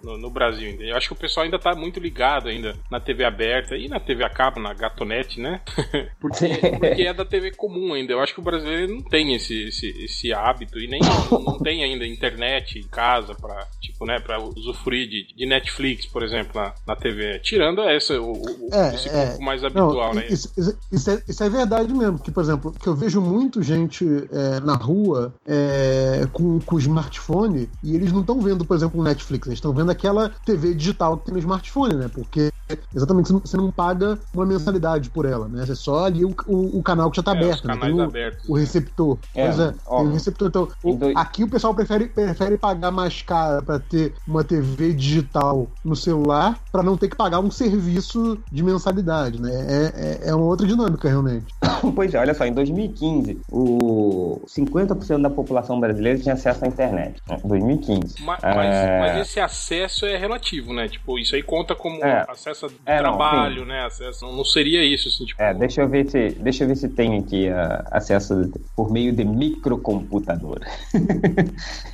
no, 0.02 0.18
no 0.18 0.30
Brasil. 0.30 0.68
Entendeu? 0.68 0.90
Eu 0.90 0.96
acho 0.96 1.08
que 1.08 1.12
o 1.12 1.16
pessoal 1.16 1.44
ainda 1.44 1.58
tá 1.58 1.74
muito 1.74 2.00
ligado 2.00 2.48
ainda 2.48 2.76
na 2.90 3.00
TV 3.00 3.24
aberta 3.24 3.76
e 3.76 3.88
na 3.88 4.00
TV 4.00 4.24
a 4.24 4.28
cabo, 4.28 4.60
na 4.60 4.72
Gatonete, 4.72 5.40
né? 5.40 5.60
porque, 6.20 6.48
porque 6.78 7.02
é 7.02 7.12
da 7.12 7.24
TV 7.24 7.52
comum 7.52 7.94
ainda. 7.94 8.12
Eu 8.12 8.20
acho 8.20 8.34
que 8.34 8.40
o 8.40 8.44
brasileiro 8.44 8.94
não 8.94 9.02
tem 9.02 9.34
esse, 9.34 9.68
esse, 9.68 9.88
esse 10.04 10.32
hábito 10.32 10.78
e 10.78 10.86
nem 10.86 11.00
não 11.30 11.58
tem 11.58 11.84
ainda 11.84 12.06
internet 12.06 12.78
em 12.78 12.88
casa 12.88 13.34
para 13.34 13.66
tipo, 13.80 14.04
né, 14.06 14.18
para 14.18 14.40
usufruir 14.40 15.08
de, 15.08 15.34
de, 15.34 15.46
Netflix, 15.46 16.06
por 16.06 16.22
exemplo, 16.22 16.52
na, 16.54 16.74
na 16.86 16.96
TV. 16.96 17.38
Tirando 17.40 17.82
essa, 17.82 18.20
o, 18.20 18.32
o 18.32 18.68
é, 18.72 18.94
esse 18.94 19.08
é, 19.08 19.38
mais 19.38 19.62
habitual, 19.62 20.14
não, 20.14 20.14
né? 20.14 20.26
Isso, 20.28 20.52
isso, 20.92 21.10
é, 21.10 21.22
isso 21.28 21.44
é 21.44 21.48
verdade 21.48 21.92
mesmo, 21.92 22.18
que, 22.18 22.30
por 22.30 22.42
exemplo, 22.42 22.72
que 22.72 22.86
eu 22.86 22.94
vejo 22.94 23.20
muito 23.20 23.62
gente 23.62 24.04
é, 24.32 24.60
na 24.60 24.74
rua 24.74 25.34
é, 25.46 26.26
com, 26.32 26.58
com 26.60 26.78
smartphone 26.78 27.68
e 27.82 27.94
eles 27.94 28.12
não 28.12 28.20
estão 28.20 28.40
vendo, 28.40 28.64
por 28.64 28.76
exemplo, 28.76 29.00
o 29.00 29.04
Netflix 29.04 29.33
Netflix, 29.34 29.46
eles 29.46 29.58
estão 29.58 29.72
vendo 29.72 29.90
aquela 29.90 30.30
TV 30.44 30.74
digital 30.74 31.16
que 31.18 31.26
tem 31.26 31.34
no 31.34 31.40
smartphone, 31.40 31.94
né? 31.94 32.10
Porque 32.12 32.52
exatamente 32.94 33.32
você 33.32 33.56
não 33.56 33.70
paga 33.70 34.18
uma 34.32 34.46
mensalidade 34.46 35.10
por 35.10 35.26
ela, 35.26 35.48
né? 35.48 35.64
É 35.68 35.74
só 35.74 36.06
ali 36.06 36.24
o, 36.24 36.34
o, 36.46 36.78
o 36.78 36.82
canal 36.82 37.10
que 37.10 37.16
já 37.16 37.20
está 37.20 37.34
é, 37.34 37.36
aberto, 37.36 37.66
né? 37.66 37.76
Tem 37.76 37.92
o, 37.92 38.12
o, 38.48 38.56
receptor. 38.56 39.18
É, 39.34 39.46
pois 39.46 39.58
é, 39.58 39.74
ó, 39.86 39.98
tem 39.98 40.08
o 40.08 40.12
receptor. 40.12 40.48
Então, 40.48 40.68
o, 40.82 40.98
aqui 41.16 41.44
o 41.44 41.48
pessoal 41.48 41.74
prefere, 41.74 42.06
prefere 42.06 42.56
pagar 42.56 42.90
mais 42.90 43.22
caro 43.22 43.62
para 43.64 43.78
ter 43.78 44.14
uma 44.26 44.44
TV 44.44 44.92
digital 44.92 45.66
no 45.84 45.96
celular 45.96 46.58
para 46.72 46.82
não 46.82 46.96
ter 46.96 47.08
que 47.08 47.16
pagar 47.16 47.40
um 47.40 47.50
serviço 47.50 48.38
de 48.50 48.62
mensalidade, 48.62 49.40
né? 49.40 49.50
É, 49.52 50.26
é, 50.26 50.30
é 50.30 50.34
uma 50.34 50.46
outra 50.46 50.66
dinâmica, 50.66 51.08
realmente. 51.08 51.46
Pois 51.94 52.14
é, 52.14 52.18
olha 52.18 52.32
só, 52.32 52.46
em 52.46 52.52
2015, 52.52 53.40
o 53.52 54.40
50% 54.46 55.20
da 55.20 55.28
população 55.28 55.78
brasileira 55.78 56.18
tinha 56.18 56.34
acesso 56.34 56.64
à 56.64 56.68
internet. 56.68 57.22
Né? 57.28 57.38
2015. 57.44 58.22
Mas, 58.24 58.42
é... 58.42 59.00
mas, 59.00 59.23
esse 59.24 59.40
acesso 59.40 60.06
é 60.06 60.16
relativo, 60.16 60.72
né? 60.72 60.88
Tipo, 60.88 61.18
isso 61.18 61.34
aí 61.34 61.42
conta 61.42 61.74
como 61.74 62.02
é. 62.04 62.24
acesso 62.28 62.66
a 62.66 62.92
é, 62.92 62.98
trabalho, 62.98 63.60
não, 63.60 63.66
né? 63.66 63.84
Acesso, 63.84 64.24
não 64.26 64.44
seria 64.44 64.84
isso, 64.84 65.08
assim, 65.08 65.24
tipo... 65.24 65.42
É, 65.42 65.52
deixa 65.52 65.82
eu 65.82 65.88
ver 65.88 66.08
se, 66.08 66.30
deixa 66.30 66.64
eu 66.64 66.68
ver 66.68 66.76
se 66.76 66.88
tem 66.88 67.18
aqui 67.18 67.48
uh, 67.48 67.84
acesso 67.90 68.50
por 68.76 68.90
meio 68.90 69.12
de 69.12 69.24
microcomputador. 69.24 70.60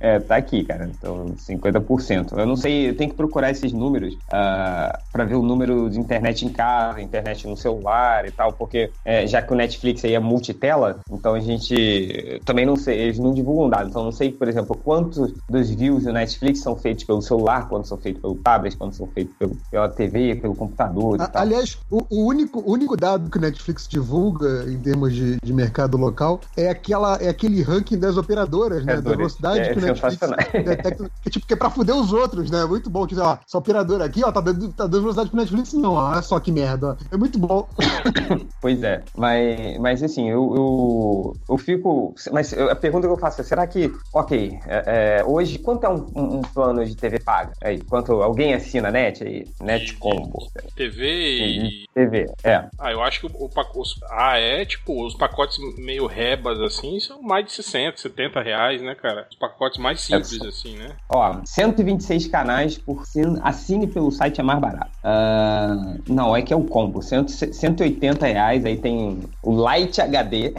é, 0.00 0.18
tá 0.20 0.36
aqui, 0.36 0.64
cara. 0.64 0.90
Então, 0.98 1.26
50%. 1.36 2.38
Eu 2.38 2.46
não 2.46 2.56
sei, 2.56 2.88
eu 2.88 2.96
tenho 2.96 3.10
que 3.10 3.16
procurar 3.16 3.50
esses 3.50 3.72
números 3.72 4.14
uh, 4.14 4.18
ah, 4.32 4.98
para 5.12 5.24
ver 5.24 5.34
o 5.34 5.42
número 5.42 5.90
de 5.90 5.98
internet 5.98 6.46
em 6.46 6.48
casa, 6.48 7.00
internet 7.00 7.46
no 7.46 7.56
celular 7.56 8.26
e 8.26 8.30
tal, 8.30 8.52
porque 8.52 8.90
é, 9.04 9.26
já 9.26 9.42
que 9.42 9.52
o 9.52 9.56
Netflix 9.56 10.04
aí 10.04 10.14
é 10.14 10.18
multitela, 10.18 11.00
então 11.10 11.34
a 11.34 11.40
gente 11.40 12.40
também 12.44 12.64
não 12.64 12.76
sei, 12.76 12.98
eles 12.98 13.18
não 13.18 13.34
divulgam 13.34 13.68
dados, 13.68 13.90
então 13.90 14.04
não 14.04 14.12
sei, 14.12 14.30
por 14.30 14.48
exemplo, 14.48 14.76
quantos 14.76 15.32
dos 15.48 15.70
views 15.70 16.04
do 16.04 16.12
Netflix 16.12 16.57
são 16.60 16.76
feitos 16.76 17.04
pelo 17.04 17.22
celular, 17.22 17.68
quantos 17.68 17.88
são 17.88 17.98
feitos 17.98 18.20
pelo 18.20 18.34
tablet, 18.36 18.76
quantos 18.76 18.96
são 18.96 19.06
feitos 19.08 19.34
pelo, 19.38 19.56
pela 19.70 19.88
TV, 19.88 20.36
pelo 20.36 20.54
computador. 20.54 21.20
A, 21.20 21.30
aliás, 21.34 21.78
o, 21.90 22.02
o, 22.10 22.26
único, 22.26 22.62
único 22.66 22.96
dado 22.96 23.30
que 23.30 23.38
o 23.38 23.40
Netflix 23.40 23.86
divulga 23.88 24.64
em 24.68 24.78
termos 24.78 25.14
de, 25.14 25.38
de 25.42 25.52
mercado 25.52 25.96
local 25.96 26.40
é, 26.56 26.68
aquela, 26.68 27.16
é 27.16 27.28
aquele 27.28 27.62
ranking 27.62 27.98
das 27.98 28.16
operadoras, 28.16 28.84
né? 28.84 28.94
É 28.94 29.00
da 29.00 29.10
velocidade 29.10 29.60
é, 29.60 29.72
que 29.72 29.78
o 29.78 29.82
Netflix 29.82 30.18
detecta. 30.52 31.10
Que, 31.22 31.30
tipo, 31.30 31.46
que 31.46 31.54
é 31.54 31.56
pra 31.56 31.70
fuder 31.70 31.94
os 31.94 32.12
outros, 32.12 32.50
né? 32.50 32.64
Muito 32.64 32.90
bom. 32.90 33.06
Que, 33.06 33.18
ó, 33.18 33.38
essa 33.46 33.58
operadora 33.58 34.04
aqui, 34.04 34.24
ó, 34.24 34.32
tá 34.32 34.40
dando, 34.40 34.68
tá 34.72 34.84
dando 34.84 35.00
velocidade 35.00 35.30
pro 35.30 35.38
Netflix? 35.38 35.72
Não, 35.72 35.92
olha 35.92 36.22
só 36.22 36.38
que 36.40 36.52
merda. 36.52 36.96
É 37.10 37.16
muito 37.16 37.38
bom. 37.38 37.68
Pois 38.60 38.82
é, 38.82 39.02
mas, 39.16 39.78
mas 39.78 40.02
assim, 40.02 40.28
eu, 40.28 40.52
eu, 40.54 41.36
eu 41.48 41.58
fico. 41.58 42.14
Mas 42.32 42.52
a 42.52 42.74
pergunta 42.74 43.06
que 43.06 43.12
eu 43.12 43.18
faço 43.18 43.40
é: 43.40 43.44
será 43.44 43.66
que, 43.66 43.92
ok, 44.12 44.58
é, 44.66 45.18
é, 45.20 45.24
hoje, 45.24 45.58
quanto 45.58 45.84
é 45.84 45.88
um, 45.88 46.06
um, 46.14 46.42
plano 46.52 46.84
de 46.84 46.96
TV 46.96 47.18
paga? 47.20 47.52
Aí, 47.62 47.80
quanto 47.80 48.12
alguém 48.22 48.54
assina 48.54 48.90
net 48.90 49.24
aí? 49.24 49.46
Net 49.60 49.94
Combo. 49.94 50.50
TV 50.74 51.06
e. 51.06 51.88
TV, 51.94 52.26
é. 52.44 52.64
Ah, 52.78 52.92
eu 52.92 53.02
acho 53.02 53.20
que 53.20 53.26
o, 53.26 53.30
o 53.44 53.80
os, 53.80 54.00
Ah, 54.10 54.38
é, 54.38 54.64
tipo, 54.64 55.04
os 55.04 55.14
pacotes 55.14 55.58
meio 55.78 56.06
rebas 56.06 56.60
assim 56.60 56.98
são 57.00 57.22
mais 57.22 57.46
de 57.46 57.52
60, 57.52 57.98
70 57.98 58.40
reais, 58.40 58.82
né, 58.82 58.94
cara? 58.94 59.26
Os 59.30 59.36
pacotes 59.36 59.78
mais 59.78 60.00
simples, 60.00 60.40
é, 60.40 60.48
assim, 60.48 60.76
né? 60.76 60.96
Ó, 61.08 61.40
126 61.44 62.28
canais 62.28 62.78
por 62.78 63.02
assine 63.42 63.86
pelo 63.86 64.10
site 64.10 64.40
é 64.40 64.44
mais 64.44 64.60
barato. 64.60 64.90
Uh, 65.04 66.02
não, 66.08 66.36
é 66.36 66.42
que 66.42 66.52
é 66.52 66.56
o 66.56 66.64
combo. 66.64 67.02
100, 67.02 67.28
180 67.28 68.26
reais, 68.26 68.64
aí 68.64 68.76
tem 68.76 69.20
o 69.42 69.52
Light 69.52 69.98
HD, 70.00 70.54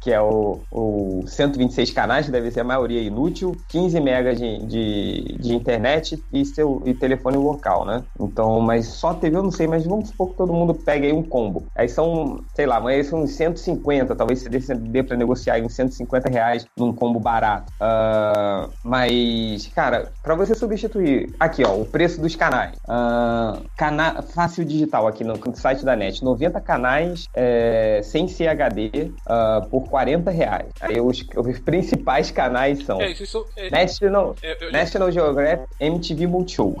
que 0.00 0.12
é 0.12 0.20
o, 0.20 0.60
o 0.70 1.24
126 1.26 1.90
canais, 1.90 2.26
que 2.26 2.32
deve 2.32 2.50
ser 2.50 2.60
a 2.60 2.64
maioria 2.64 3.00
inútil, 3.00 3.56
15 3.68 4.00
megas 4.00 4.38
de, 4.38 4.58
de, 4.66 4.99
de 5.38 5.54
internet 5.54 6.22
e, 6.32 6.44
seu, 6.44 6.82
e 6.84 6.94
telefone 6.94 7.36
local, 7.36 7.84
né? 7.84 8.02
Então, 8.18 8.60
mas 8.60 8.86
só 8.86 9.14
TV 9.14 9.36
eu 9.36 9.42
não 9.42 9.50
sei, 9.50 9.66
mas 9.66 9.84
vamos 9.84 10.08
supor 10.08 10.30
que 10.30 10.36
todo 10.36 10.52
mundo 10.52 10.74
pegue 10.74 11.06
aí 11.06 11.12
um 11.12 11.22
combo. 11.22 11.64
Aí 11.74 11.88
são, 11.88 12.42
sei 12.54 12.66
lá, 12.66 12.80
mas 12.80 13.06
são 13.06 13.26
150, 13.26 14.14
talvez 14.14 14.42
você 14.42 14.74
dê 14.74 15.02
pra 15.02 15.16
negociar 15.16 15.54
aí 15.54 15.62
uns 15.62 15.74
150 15.74 16.28
reais 16.28 16.66
num 16.76 16.92
combo 16.92 17.20
barato. 17.20 17.72
Uh, 17.80 18.70
mas, 18.84 19.66
cara, 19.68 20.12
para 20.22 20.34
você 20.34 20.54
substituir, 20.54 21.34
aqui 21.38 21.64
ó, 21.64 21.74
o 21.74 21.84
preço 21.84 22.20
dos 22.20 22.34
canais. 22.36 22.76
Uh, 22.88 23.62
cana 23.76 24.22
fácil 24.22 24.64
digital 24.64 25.06
aqui 25.06 25.24
no, 25.24 25.34
no, 25.34 25.56
site 25.56 25.84
da 25.84 25.96
NET, 25.96 26.22
90 26.22 26.60
canais 26.60 27.26
é, 27.34 28.00
sem 28.02 28.28
CHD 28.28 29.12
uh, 29.26 29.68
por 29.68 29.88
40 29.88 30.30
reais. 30.30 30.68
Aí 30.80 31.00
os, 31.00 31.24
os 31.36 31.58
principais 31.60 32.30
canais 32.30 32.84
são, 32.84 33.00
é, 33.00 33.14
são 33.14 33.44
é, 33.56 33.70
National, 33.70 34.34
é, 34.42 34.70
National 34.90 35.12
Geographic, 35.12 35.68
MTV 35.78 36.26
Multishow. 36.26 36.76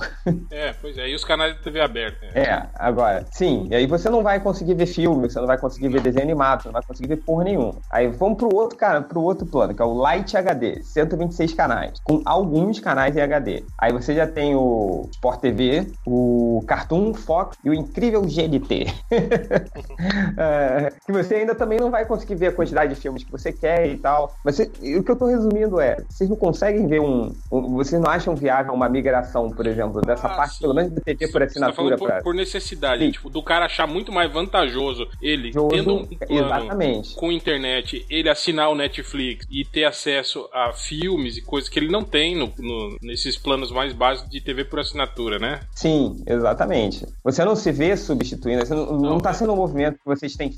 É, 0.50 0.72
pois 0.80 0.98
é, 0.98 1.08
e 1.08 1.14
os 1.14 1.24
canais 1.24 1.54
de 1.54 1.62
TV 1.62 1.80
aberta. 1.80 2.26
É. 2.34 2.42
é, 2.42 2.66
agora, 2.74 3.24
sim, 3.30 3.68
e 3.70 3.74
aí 3.74 3.86
você 3.86 4.10
não 4.10 4.22
vai 4.22 4.40
conseguir 4.40 4.74
ver 4.74 4.86
filme, 4.86 5.30
você 5.30 5.38
não 5.38 5.46
vai 5.46 5.58
conseguir 5.58 5.88
ver 5.88 6.00
desenho 6.00 6.24
animado, 6.24 6.62
você 6.62 6.68
não 6.68 6.72
vai 6.72 6.82
conseguir 6.82 7.08
ver 7.08 7.18
porra 7.18 7.44
nenhuma. 7.44 7.80
Aí 7.90 8.08
vamos 8.08 8.36
pro 8.38 8.52
outro, 8.54 8.76
cara, 8.76 9.00
pro 9.00 9.20
outro 9.22 9.46
plano, 9.46 9.74
que 9.74 9.80
é 9.80 9.84
o 9.84 9.94
Light 9.94 10.36
HD, 10.36 10.82
126 10.82 11.54
canais, 11.54 11.92
com 12.02 12.20
alguns 12.24 12.80
canais 12.80 13.16
em 13.16 13.20
HD. 13.20 13.64
Aí 13.78 13.92
você 13.92 14.14
já 14.14 14.26
tem 14.26 14.56
o 14.56 15.08
Sport 15.12 15.40
TV, 15.40 15.86
o 16.06 16.64
Cartoon, 16.66 17.14
Fox 17.14 17.56
e 17.64 17.70
o 17.70 17.74
incrível 17.74 18.22
GNT. 18.22 18.86
é, 20.36 20.92
que 21.06 21.12
você 21.12 21.36
ainda 21.36 21.54
também 21.54 21.78
não 21.78 21.90
vai 21.90 22.04
conseguir 22.04 22.34
ver 22.34 22.48
a 22.48 22.52
quantidade 22.52 22.94
de 22.94 23.00
filmes 23.00 23.22
que 23.22 23.30
você 23.30 23.52
quer 23.52 23.86
e 23.86 23.96
tal. 23.98 24.34
Mas 24.44 24.58
o 24.58 25.02
que 25.02 25.10
eu 25.10 25.16
tô 25.16 25.26
resumindo 25.26 25.80
é, 25.80 25.96
vocês 26.08 26.28
não 26.28 26.36
conseguem 26.36 26.86
ver 26.86 27.00
um, 27.00 27.32
um 27.52 27.74
vocês 27.74 27.99
não 28.00 28.10
acham 28.10 28.34
viável 28.34 28.72
uma 28.72 28.88
migração, 28.88 29.50
por 29.50 29.66
exemplo, 29.66 30.00
dessa 30.00 30.26
ah, 30.26 30.34
parte, 30.34 30.54
sim. 30.54 30.60
pelo 30.60 30.74
menos 30.74 30.92
da 30.92 31.00
TV 31.00 31.28
por 31.28 31.42
assinatura? 31.42 31.96
Você 31.96 32.06
tá 32.06 32.14
por, 32.14 32.22
por 32.24 32.34
necessidade, 32.34 33.04
sim. 33.04 33.10
tipo, 33.12 33.30
do 33.30 33.42
cara 33.42 33.66
achar 33.66 33.86
muito 33.86 34.10
mais 34.12 34.30
vantajoso 34.32 35.08
ele 35.20 35.52
Joso, 35.52 35.68
tendo 35.68 35.94
um 35.94 36.06
plano 36.06 36.46
exatamente. 36.46 37.14
com 37.14 37.30
internet, 37.30 38.04
ele 38.08 38.28
assinar 38.28 38.70
o 38.70 38.74
Netflix 38.74 39.46
e 39.50 39.64
ter 39.64 39.84
acesso 39.84 40.48
a 40.52 40.72
filmes 40.72 41.36
e 41.36 41.42
coisas 41.42 41.68
que 41.68 41.78
ele 41.78 41.90
não 41.90 42.02
tem 42.02 42.36
no, 42.36 42.52
no, 42.58 42.96
nesses 43.02 43.36
planos 43.36 43.70
mais 43.70 43.92
básicos 43.92 44.30
de 44.30 44.40
TV 44.40 44.64
por 44.64 44.80
assinatura, 44.80 45.38
né? 45.38 45.60
Sim, 45.74 46.22
exatamente. 46.26 47.06
Você 47.22 47.44
não 47.44 47.54
se 47.54 47.70
vê 47.72 47.96
substituindo, 47.96 48.64
você 48.64 48.74
não, 48.74 48.98
não 48.98 49.18
tá 49.18 49.32
sendo 49.32 49.52
um 49.52 49.56
movimento 49.56 49.98
que 49.98 50.06
vocês 50.06 50.34
têm, 50.36 50.54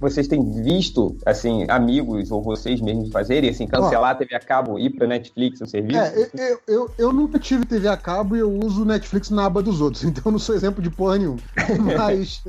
vocês 0.00 0.28
têm 0.28 0.62
visto, 0.62 1.16
assim, 1.26 1.66
amigos 1.68 2.30
ou 2.30 2.42
vocês 2.42 2.80
mesmos 2.80 3.10
fazerem, 3.10 3.50
assim, 3.50 3.66
cancelar 3.66 4.10
a 4.10 4.14
TV 4.14 4.34
a 4.34 4.40
cabo 4.40 4.78
e 4.78 4.86
ir 4.86 4.90
pra 4.90 5.06
Netflix 5.06 5.60
o 5.60 5.66
serviço? 5.66 5.98
É, 5.98 6.30
eu, 6.34 6.58
eu, 6.66 6.83
eu 6.98 7.12
nunca 7.12 7.38
tive 7.38 7.64
TV 7.64 7.88
a 7.88 7.96
cabo 7.96 8.36
e 8.36 8.40
eu 8.40 8.52
uso 8.52 8.84
Netflix 8.84 9.30
na 9.30 9.46
aba 9.46 9.62
dos 9.62 9.80
outros, 9.80 10.02
então 10.04 10.22
eu 10.26 10.32
não 10.32 10.38
sou 10.38 10.54
exemplo 10.54 10.82
de 10.82 10.90
porra 10.90 11.18
nenhuma. 11.18 11.38
Mas 11.98 12.42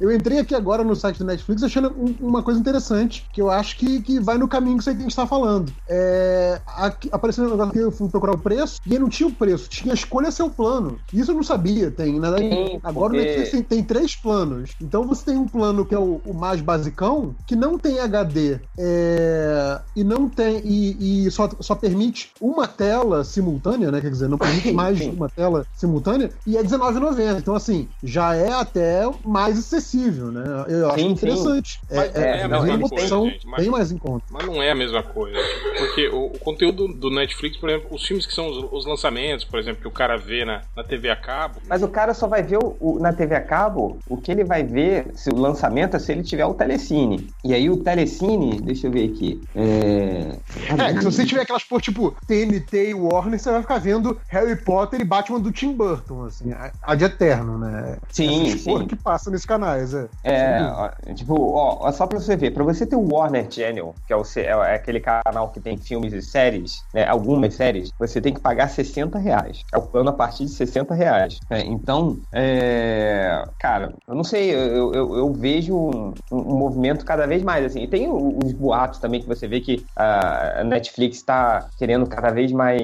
eu 0.00 0.12
entrei 0.12 0.38
aqui 0.38 0.54
agora 0.54 0.84
no 0.84 0.94
site 0.94 1.18
do 1.18 1.24
Netflix 1.24 1.62
achando 1.62 1.92
uma 2.20 2.42
coisa 2.42 2.58
interessante, 2.58 3.26
que 3.32 3.40
eu 3.40 3.50
acho 3.50 3.76
que, 3.76 4.00
que 4.02 4.20
vai 4.20 4.38
no 4.38 4.48
caminho 4.48 4.78
que 4.78 4.84
você 4.84 4.92
está 4.92 5.26
falando. 5.26 5.72
É, 5.88 6.60
aqui, 6.66 7.08
apareceu 7.12 7.44
um 7.44 7.50
negócio 7.50 7.70
aqui, 7.70 7.78
eu 7.78 7.92
fui 7.92 8.08
procurar 8.08 8.34
o 8.34 8.38
preço, 8.38 8.80
e 8.86 8.92
aí 8.92 8.98
não 8.98 9.08
tinha 9.08 9.28
o 9.28 9.32
preço, 9.32 9.68
tinha 9.68 9.94
escolha 9.94 10.30
seu 10.30 10.50
plano. 10.50 10.98
Isso 11.12 11.30
eu 11.30 11.36
não 11.36 11.42
sabia, 11.42 11.90
tem, 11.90 12.18
né? 12.18 12.38
Sim, 12.38 12.80
Agora 12.82 13.12
porque... 13.12 13.16
o 13.16 13.20
Netflix 13.20 13.50
tem, 13.50 13.62
tem, 13.62 13.82
três 13.82 14.16
planos. 14.16 14.70
Então 14.80 15.06
você 15.06 15.26
tem 15.26 15.36
um 15.36 15.46
plano 15.46 15.84
que 15.84 15.94
é 15.94 15.98
o, 15.98 16.20
o 16.24 16.34
mais 16.34 16.60
basicão, 16.60 17.34
que 17.46 17.54
não 17.54 17.78
tem 17.78 17.98
HD 17.98 18.60
é, 18.78 19.80
e 19.94 20.04
não 20.04 20.28
tem. 20.28 20.60
E, 20.64 21.26
e, 21.26 21.30
só, 21.30 21.48
só 21.60 21.74
permite 21.74 22.32
uma 22.40 22.66
tela 22.66 23.24
simultânea, 23.24 23.81
né? 23.90 24.00
Quer 24.00 24.10
dizer, 24.10 24.28
não 24.28 24.38
permite 24.38 24.72
mais 24.72 24.98
de 24.98 25.08
uma 25.08 25.28
tela 25.28 25.66
simultânea, 25.74 26.30
e 26.46 26.56
é 26.56 26.60
R$19,90. 26.60 27.38
Então, 27.38 27.54
assim, 27.54 27.88
já 28.02 28.34
é 28.34 28.52
até 28.52 29.02
mais 29.24 29.58
acessível, 29.58 30.30
né? 30.30 30.44
Eu 30.68 30.88
acho 30.88 30.98
sim, 31.00 31.10
interessante. 31.10 31.80
Sim. 31.88 31.96
É, 31.96 31.98
é, 31.98 32.22
é, 32.22 32.40
é 32.42 32.46
uma 32.46 32.86
opção 32.86 33.26
gente, 33.26 33.46
mas, 33.46 33.62
bem 33.62 33.70
mais 33.70 33.92
em 33.92 33.98
conta. 33.98 34.24
Mas 34.30 34.46
não 34.46 34.62
é 34.62 34.70
a 34.70 34.74
mesma 34.74 35.02
coisa. 35.02 35.38
Porque 35.78 36.08
o, 36.08 36.26
o 36.26 36.38
conteúdo 36.38 36.88
do 36.88 37.10
Netflix, 37.10 37.56
por 37.56 37.70
exemplo, 37.70 37.88
os 37.90 38.04
filmes 38.06 38.26
que 38.26 38.34
são 38.34 38.48
os, 38.48 38.72
os, 38.72 38.86
lançamentos, 38.86 39.44
por 39.44 39.58
exemplo, 39.58 39.80
que 39.82 39.88
o 39.88 39.90
cara 39.90 40.16
vê 40.16 40.44
na, 40.44 40.62
na 40.76 40.84
TV 40.84 41.10
a 41.10 41.16
cabo. 41.16 41.60
Mas 41.68 41.82
o 41.82 41.88
cara 41.88 42.14
só 42.14 42.26
vai 42.26 42.42
ver 42.42 42.58
o, 42.58 42.76
o, 42.80 42.98
na 42.98 43.12
TV 43.12 43.34
a 43.34 43.40
cabo, 43.40 43.98
o 44.08 44.16
que 44.16 44.30
ele 44.30 44.44
vai 44.44 44.62
ver, 44.62 45.06
se 45.14 45.30
o 45.30 45.36
lançamento 45.36 45.96
é 45.96 45.98
se 45.98 46.12
ele 46.12 46.22
tiver 46.22 46.44
o 46.44 46.54
Telecine. 46.54 47.28
E 47.44 47.54
aí 47.54 47.70
o 47.70 47.76
Telecine, 47.76 48.60
deixa 48.60 48.86
eu 48.86 48.90
ver 48.90 49.10
aqui. 49.10 49.40
É, 49.54 50.38
é 50.68 50.98
se 50.98 51.04
você 51.04 51.24
tiver 51.24 51.42
aquelas 51.42 51.64
por 51.64 51.80
tipo 51.80 52.14
TNT 52.26 52.90
e 52.90 52.94
Warner, 52.94 53.38
você 53.38 53.50
vai 53.50 53.62
ficar 53.62 53.71
vendo 53.78 54.18
Harry 54.28 54.56
Potter 54.56 55.00
e 55.00 55.04
Batman 55.04 55.40
do 55.40 55.52
Tim 55.52 55.72
Burton, 55.72 56.24
assim, 56.24 56.52
a 56.82 56.94
de 56.94 57.04
eterno, 57.04 57.58
né? 57.58 57.96
Sim, 58.08 58.48
Essas 58.48 58.60
sim. 58.62 58.86
que 58.86 58.96
passa 58.96 59.30
nesses 59.30 59.46
canais, 59.46 59.94
é. 59.94 60.08
É, 60.24 60.62
ó, 60.62 60.90
tipo, 61.14 61.54
ó, 61.54 61.90
só 61.92 62.06
pra 62.06 62.18
você 62.18 62.36
ver, 62.36 62.52
pra 62.52 62.64
você 62.64 62.86
ter 62.86 62.96
o 62.96 63.12
Warner 63.12 63.46
Channel, 63.50 63.94
que 64.06 64.12
é, 64.12 64.16
o, 64.16 64.22
é, 64.36 64.72
é 64.72 64.74
aquele 64.74 65.00
canal 65.00 65.50
que 65.50 65.60
tem 65.60 65.76
filmes 65.76 66.12
e 66.12 66.22
séries, 66.22 66.84
né, 66.94 67.06
algumas 67.06 67.54
séries, 67.54 67.90
você 67.98 68.20
tem 68.20 68.32
que 68.32 68.40
pagar 68.40 68.68
60 68.68 69.18
reais. 69.18 69.62
É 69.72 69.78
o 69.78 69.82
plano 69.82 70.10
a 70.10 70.12
partir 70.12 70.44
de 70.44 70.50
60 70.50 70.94
reais. 70.94 71.38
Né? 71.50 71.62
Então, 71.66 72.18
é, 72.32 73.44
cara, 73.58 73.94
eu 74.06 74.14
não 74.14 74.24
sei, 74.24 74.54
eu, 74.54 74.92
eu, 74.92 75.16
eu 75.16 75.32
vejo 75.32 75.76
um, 75.76 76.14
um, 76.30 76.56
movimento 76.56 77.04
cada 77.04 77.26
vez 77.26 77.42
mais, 77.42 77.64
assim. 77.64 77.82
E 77.82 77.88
tem 77.88 78.10
os 78.10 78.52
boatos 78.52 78.98
também 78.98 79.20
que 79.20 79.28
você 79.28 79.46
vê 79.46 79.60
que 79.60 79.84
a 79.96 80.62
Netflix 80.64 81.18
está 81.18 81.68
querendo 81.78 82.06
cada 82.06 82.30
vez 82.30 82.52
mais 82.52 82.80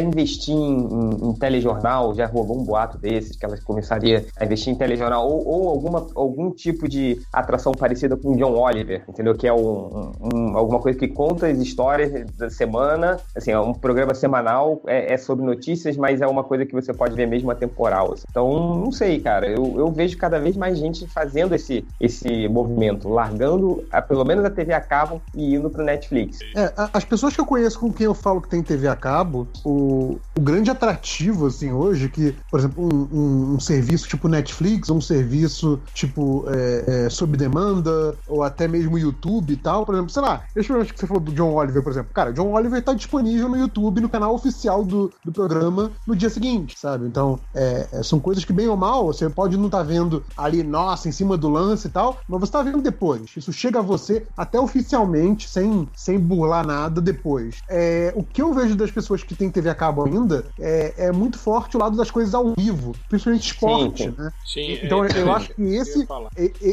investir 0.00 0.54
em, 0.54 0.88
em, 0.88 1.30
em, 1.30 1.34
telejornal, 1.34 2.14
já 2.14 2.26
rolou 2.26 2.60
um 2.60 2.64
boato 2.64 2.98
desses, 2.98 3.36
que 3.36 3.44
ela 3.44 3.56
começaria 3.64 4.26
a 4.36 4.44
investir 4.44 4.72
em 4.72 4.76
telejornal, 4.76 5.28
ou, 5.28 5.46
ou 5.46 5.68
alguma, 5.68 6.06
algum 6.14 6.50
tipo 6.50 6.88
de 6.88 7.20
atração 7.32 7.72
parecida 7.72 8.16
com 8.16 8.36
John 8.36 8.56
Oliver, 8.58 9.04
entendeu? 9.08 9.34
Que 9.34 9.46
é 9.46 9.52
um, 9.52 10.12
um, 10.32 10.56
alguma 10.56 10.80
coisa 10.80 10.98
que 10.98 11.08
conta 11.08 11.46
as 11.46 11.58
histórias 11.58 12.26
da 12.36 12.50
semana, 12.50 13.18
assim, 13.36 13.50
é 13.50 13.58
um 13.58 13.72
programa 13.72 14.14
semanal, 14.14 14.80
é, 14.86 15.14
é, 15.14 15.16
sobre 15.16 15.44
notícias, 15.44 15.96
mas 15.96 16.20
é 16.20 16.26
uma 16.26 16.44
coisa 16.44 16.66
que 16.66 16.74
você 16.74 16.92
pode 16.92 17.14
ver 17.14 17.26
mesmo 17.26 17.50
a 17.50 17.54
temporal. 17.54 18.14
Assim. 18.14 18.24
Então, 18.30 18.76
não 18.76 18.92
sei, 18.92 19.20
cara, 19.20 19.48
eu, 19.48 19.74
eu 19.76 19.90
vejo 19.90 20.16
cada 20.16 20.38
vez 20.38 20.56
mais 20.56 20.78
gente 20.78 21.06
fazendo 21.06 21.54
esse, 21.54 21.84
esse 22.00 22.48
movimento, 22.48 23.08
largando 23.08 23.84
a, 23.90 24.00
pelo 24.00 24.24
menos 24.24 24.44
a 24.44 24.50
TV 24.50 24.72
a 24.72 24.80
cabo 24.80 25.20
e 25.34 25.54
indo 25.54 25.70
pro 25.70 25.84
Netflix. 25.84 26.38
É, 26.56 26.72
as 26.92 27.04
pessoas 27.04 27.34
que 27.34 27.40
eu 27.40 27.46
conheço 27.46 27.78
com 27.78 27.92
quem 27.92 28.06
eu 28.06 28.14
falo 28.14 28.40
que 28.40 28.48
tem 28.48 28.62
TV 28.62 28.88
a 28.88 28.96
cabo, 28.96 29.48
o, 29.64 29.70
o 29.90 30.40
grande 30.40 30.70
atrativo, 30.70 31.46
assim, 31.46 31.72
hoje, 31.72 32.08
que, 32.08 32.34
por 32.50 32.60
exemplo, 32.60 32.84
um, 32.84 33.08
um, 33.12 33.54
um 33.54 33.60
serviço 33.60 34.08
tipo 34.08 34.28
Netflix, 34.28 34.90
um 34.90 35.00
serviço 35.00 35.80
tipo 35.94 36.44
é, 36.48 37.06
é, 37.06 37.10
sob 37.10 37.36
demanda, 37.36 38.14
ou 38.28 38.42
até 38.42 38.66
mesmo 38.68 38.98
YouTube 38.98 39.52
e 39.52 39.56
tal, 39.56 39.84
por 39.84 39.94
exemplo, 39.94 40.10
sei 40.10 40.22
lá, 40.22 40.42
esse 40.54 40.66
programa 40.66 40.92
que 40.92 40.98
você 40.98 41.06
falou 41.06 41.22
do 41.22 41.32
John 41.32 41.52
Oliver, 41.52 41.82
por 41.82 41.90
exemplo, 41.90 42.12
cara, 42.12 42.32
John 42.32 42.52
Oliver 42.52 42.82
tá 42.82 42.94
disponível 42.94 43.48
no 43.48 43.56
YouTube, 43.56 44.00
no 44.00 44.08
canal 44.08 44.34
oficial 44.34 44.84
do, 44.84 45.12
do 45.24 45.32
programa, 45.32 45.92
no 46.06 46.14
dia 46.16 46.30
seguinte, 46.30 46.78
sabe? 46.78 47.06
Então, 47.06 47.38
é, 47.54 47.88
é 47.92 48.02
são 48.02 48.20
coisas 48.20 48.44
que, 48.44 48.52
bem 48.52 48.68
ou 48.68 48.76
mal, 48.76 49.06
você 49.06 49.28
pode 49.28 49.56
não 49.56 49.66
estar 49.66 49.78
tá 49.78 49.84
vendo 49.84 50.24
ali, 50.36 50.62
nossa, 50.62 51.08
em 51.08 51.12
cima 51.12 51.36
do 51.36 51.48
lance 51.48 51.86
e 51.86 51.90
tal, 51.90 52.18
mas 52.28 52.40
você 52.40 52.52
tá 52.52 52.62
vendo 52.62 52.82
depois. 52.82 53.30
Isso 53.36 53.52
chega 53.52 53.78
a 53.78 53.82
você 53.82 54.26
até 54.36 54.58
oficialmente, 54.58 55.48
sem, 55.48 55.88
sem 55.94 56.18
burlar 56.18 56.66
nada 56.66 57.00
depois. 57.00 57.62
É, 57.68 58.12
o 58.14 58.22
que 58.22 58.42
eu 58.42 58.52
vejo 58.52 58.74
das 58.74 58.90
pessoas 58.90 59.22
que 59.22 59.34
têm 59.34 59.50
TV 59.50 59.70
a 59.70 59.74
cabo 59.80 60.04
ainda 60.04 60.44
é, 60.60 61.06
é 61.06 61.12
muito 61.12 61.38
forte 61.38 61.74
o 61.74 61.80
lado 61.80 61.96
das 61.96 62.10
coisas 62.10 62.34
ao 62.34 62.54
vivo, 62.54 62.94
principalmente 63.08 63.46
esporte, 63.46 64.02
sim, 64.02 64.10
sim. 64.10 64.14
né? 64.18 64.32
Sim, 64.44 64.78
então 64.82 65.02
é, 65.02 65.08
eu 65.16 65.32
acho 65.32 65.54
que 65.54 65.62
esse, 65.62 66.06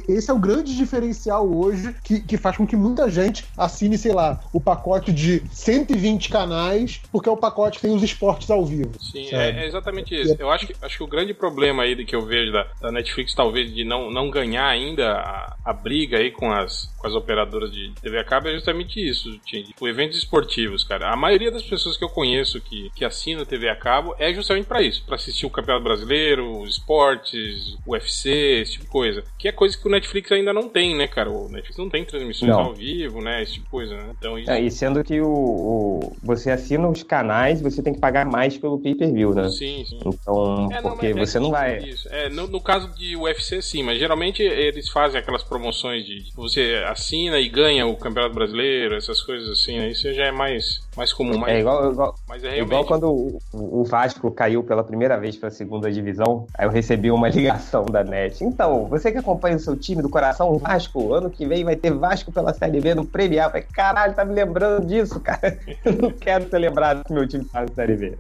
esse 0.09 0.29
é 0.29 0.33
o 0.33 0.37
grande 0.37 0.75
diferencial 0.75 1.49
hoje 1.49 1.95
que, 2.03 2.19
que 2.19 2.35
faz 2.35 2.57
com 2.57 2.67
que 2.67 2.75
muita 2.75 3.09
gente 3.09 3.45
assine, 3.57 3.97
sei 3.97 4.11
lá, 4.11 4.41
o 4.51 4.59
pacote 4.59 5.13
de 5.13 5.41
120 5.49 6.27
canais, 6.29 7.01
porque 7.09 7.29
é 7.29 7.31
o 7.31 7.37
pacote 7.37 7.77
que 7.77 7.87
tem 7.87 7.95
os 7.95 8.03
esportes 8.03 8.51
ao 8.51 8.65
vivo. 8.65 8.91
Sim, 8.99 9.29
é, 9.31 9.51
é, 9.51 9.67
exatamente 9.67 10.13
isso. 10.13 10.35
Eu 10.37 10.51
acho 10.51 10.67
que, 10.67 10.75
acho 10.81 10.97
que 10.97 11.03
o 11.03 11.07
grande 11.07 11.33
problema 11.33 11.83
aí 11.83 11.95
que 12.05 12.15
eu 12.15 12.25
vejo 12.25 12.51
da, 12.51 12.67
da 12.81 12.91
Netflix, 12.91 13.33
talvez, 13.33 13.73
de 13.73 13.85
não, 13.85 14.11
não 14.11 14.29
ganhar 14.29 14.67
ainda 14.67 15.13
a, 15.13 15.55
a 15.63 15.73
briga 15.73 16.17
aí 16.17 16.29
com 16.29 16.51
as, 16.51 16.93
com 16.97 17.07
as 17.07 17.13
operadoras 17.13 17.71
de 17.71 17.93
TV 18.01 18.19
a 18.19 18.23
cabo 18.25 18.49
é 18.49 18.53
justamente 18.53 18.99
isso, 18.99 19.39
tipo, 19.45 19.87
eventos 19.87 20.17
esportivos, 20.17 20.83
cara. 20.83 21.13
A 21.13 21.15
maioria 21.15 21.51
das 21.51 21.63
pessoas 21.63 21.95
que 21.95 22.03
eu 22.03 22.09
conheço 22.09 22.59
que, 22.59 22.89
que 22.97 23.05
assina 23.05 23.45
TV 23.45 23.69
a 23.69 23.75
cabo 23.75 24.15
é 24.17 24.33
justamente 24.33 24.65
para 24.65 24.81
isso, 24.81 25.03
para 25.05 25.15
assistir 25.15 25.45
o 25.45 25.49
Campeonato 25.49 25.83
Brasileiro, 25.83 26.61
os 26.61 26.71
esportes, 26.71 27.77
o 27.85 27.91
UFC, 27.91 28.29
esse 28.61 28.73
tipo 28.73 28.85
de 28.85 28.91
coisa. 28.91 29.23
Que 29.37 29.47
é 29.47 29.51
coisa 29.51 29.77
que 29.77 29.87
o 29.87 29.91
Netflix 29.91 30.31
ainda 30.31 30.51
não 30.51 30.67
tem, 30.67 30.95
né, 30.95 31.07
cara? 31.07 31.29
O 31.29 31.47
Netflix 31.47 31.77
não 31.77 31.89
tem 31.89 32.03
transmissões 32.03 32.51
não. 32.51 32.59
ao 32.59 32.73
vivo, 32.73 33.21
né? 33.21 33.43
Esse 33.43 33.53
tipo 33.53 33.65
de 33.65 33.71
coisa, 33.71 33.95
né? 33.95 34.15
Então, 34.17 34.39
isso... 34.39 34.49
é, 34.49 34.59
e 34.59 34.71
sendo 34.71 35.03
que 35.03 35.21
o, 35.21 35.27
o, 35.27 36.15
você 36.23 36.49
assina 36.49 36.87
os 36.87 37.03
canais, 37.03 37.61
você 37.61 37.83
tem 37.83 37.93
que 37.93 37.99
pagar 37.99 38.25
mais 38.25 38.57
pelo 38.57 38.79
pay-per-view, 38.79 39.33
né? 39.33 39.47
Sim, 39.49 39.85
sim. 39.85 39.99
Então, 40.03 40.69
é, 40.71 40.81
porque 40.81 41.13
não, 41.13 41.25
você 41.25 41.39
não 41.39 41.51
vai... 41.51 41.77
Isso. 41.77 42.07
É, 42.11 42.29
no, 42.29 42.47
no 42.47 42.59
caso 42.59 42.89
de 42.95 43.15
UFC, 43.15 43.61
sim, 43.61 43.83
mas 43.83 43.99
geralmente 43.99 44.41
eles 44.41 44.89
fazem 44.89 45.19
aquelas 45.19 45.43
promoções 45.43 46.03
de 46.03 46.31
você 46.35 46.83
assina 46.87 47.39
e 47.39 47.47
ganha 47.47 47.85
o 47.85 47.95
Campeonato 47.95 48.33
Brasileiro, 48.33 48.95
essas 48.95 49.21
coisas 49.21 49.49
assim, 49.49 49.77
né? 49.77 49.89
Isso 49.91 50.11
já 50.13 50.25
é 50.25 50.31
mais, 50.31 50.81
mais 50.95 51.13
comum. 51.13 51.37
Mais, 51.37 51.55
é 51.55 51.59
igual, 51.59 51.91
igual, 51.91 52.15
mas 52.27 52.43
é 52.43 52.49
realmente... 52.49 52.67
igual 52.67 52.85
quando 52.87 53.39
o, 53.53 53.83
Vasco 53.83 54.31
caiu 54.31 54.63
pela 54.63 54.83
primeira 54.83 55.17
vez 55.17 55.37
para 55.37 55.49
a 55.49 55.51
segunda 55.51 55.91
divisão, 55.91 56.47
aí 56.57 56.65
eu 56.65 56.71
recebi 56.71 57.11
uma 57.11 57.27
ligação 57.29 57.85
da 57.85 58.03
NET. 58.03 58.43
Então, 58.43 58.85
você 58.85 59.11
que 59.11 59.17
acompanha 59.17 59.57
o 59.57 59.59
seu 59.59 59.75
time 59.75 60.01
do 60.01 60.09
coração, 60.09 60.51
o 60.51 60.57
Vasco, 60.57 61.13
ano 61.13 61.29
que 61.29 61.45
vem 61.45 61.63
vai 61.63 61.75
ter 61.75 61.91
Vasco 61.91 62.31
pela 62.31 62.53
Série 62.53 62.79
B 62.79 62.95
no 62.95 63.05
Premier. 63.05 63.45
Eu 63.45 63.49
falei, 63.49 63.65
caralho, 63.73 64.13
tá 64.13 64.23
me 64.23 64.33
lembrando 64.33 64.85
disso, 64.85 65.19
cara. 65.19 65.57
Eu 65.83 65.93
não 65.93 66.11
quero 66.11 66.49
ser 66.49 66.57
lembrado 66.57 67.03
que 67.03 67.13
meu 67.13 67.27
time 67.27 67.45
tá 67.45 67.61
na 67.61 67.67
Série 67.67 67.95
B. 67.95 68.17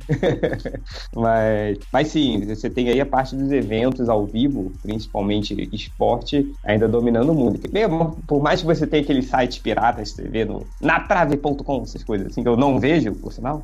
mas, 1.15 1.77
mas 1.91 2.07
sim, 2.09 2.45
você 2.45 2.69
tem 2.69 2.89
aí 2.89 2.99
a 2.99 3.05
parte 3.05 3.35
dos 3.35 3.51
eventos 3.51 4.09
ao 4.09 4.25
vivo, 4.25 4.71
principalmente 4.81 5.69
esporte, 5.73 6.53
ainda 6.63 6.87
dominando 6.87 7.31
o 7.31 7.35
mundo. 7.35 7.59
Por 8.27 8.41
mais 8.41 8.61
que 8.61 8.67
você 8.67 8.85
tenha 8.85 9.03
aquele 9.03 9.21
site 9.21 9.61
piratas 9.61 10.11
TV 10.11 10.45
no 10.45 10.65
natrave.com, 10.81 11.83
essas 11.83 12.03
coisas 12.03 12.27
assim, 12.27 12.43
que 12.43 12.49
eu 12.49 12.57
não 12.57 12.79
vejo, 12.79 13.13
por 13.13 13.31
sinal. 13.31 13.63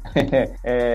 é, 0.64 0.93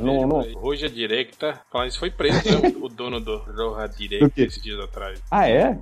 no, 0.00 0.26
no... 0.26 0.44
Hoje 0.62 0.86
a 0.86 0.88
Directa, 0.88 1.60
falando 1.70 1.88
isso, 1.88 1.98
foi 1.98 2.10
preso, 2.10 2.60
né? 2.60 2.72
o 2.80 2.88
dono 2.88 3.20
do 3.20 3.38
Roja 3.38 3.88
Directa 3.96 4.42
esses 4.42 4.62
dias 4.62 4.80
atrás. 4.80 5.22
Ah, 5.30 5.48
é? 5.48 5.78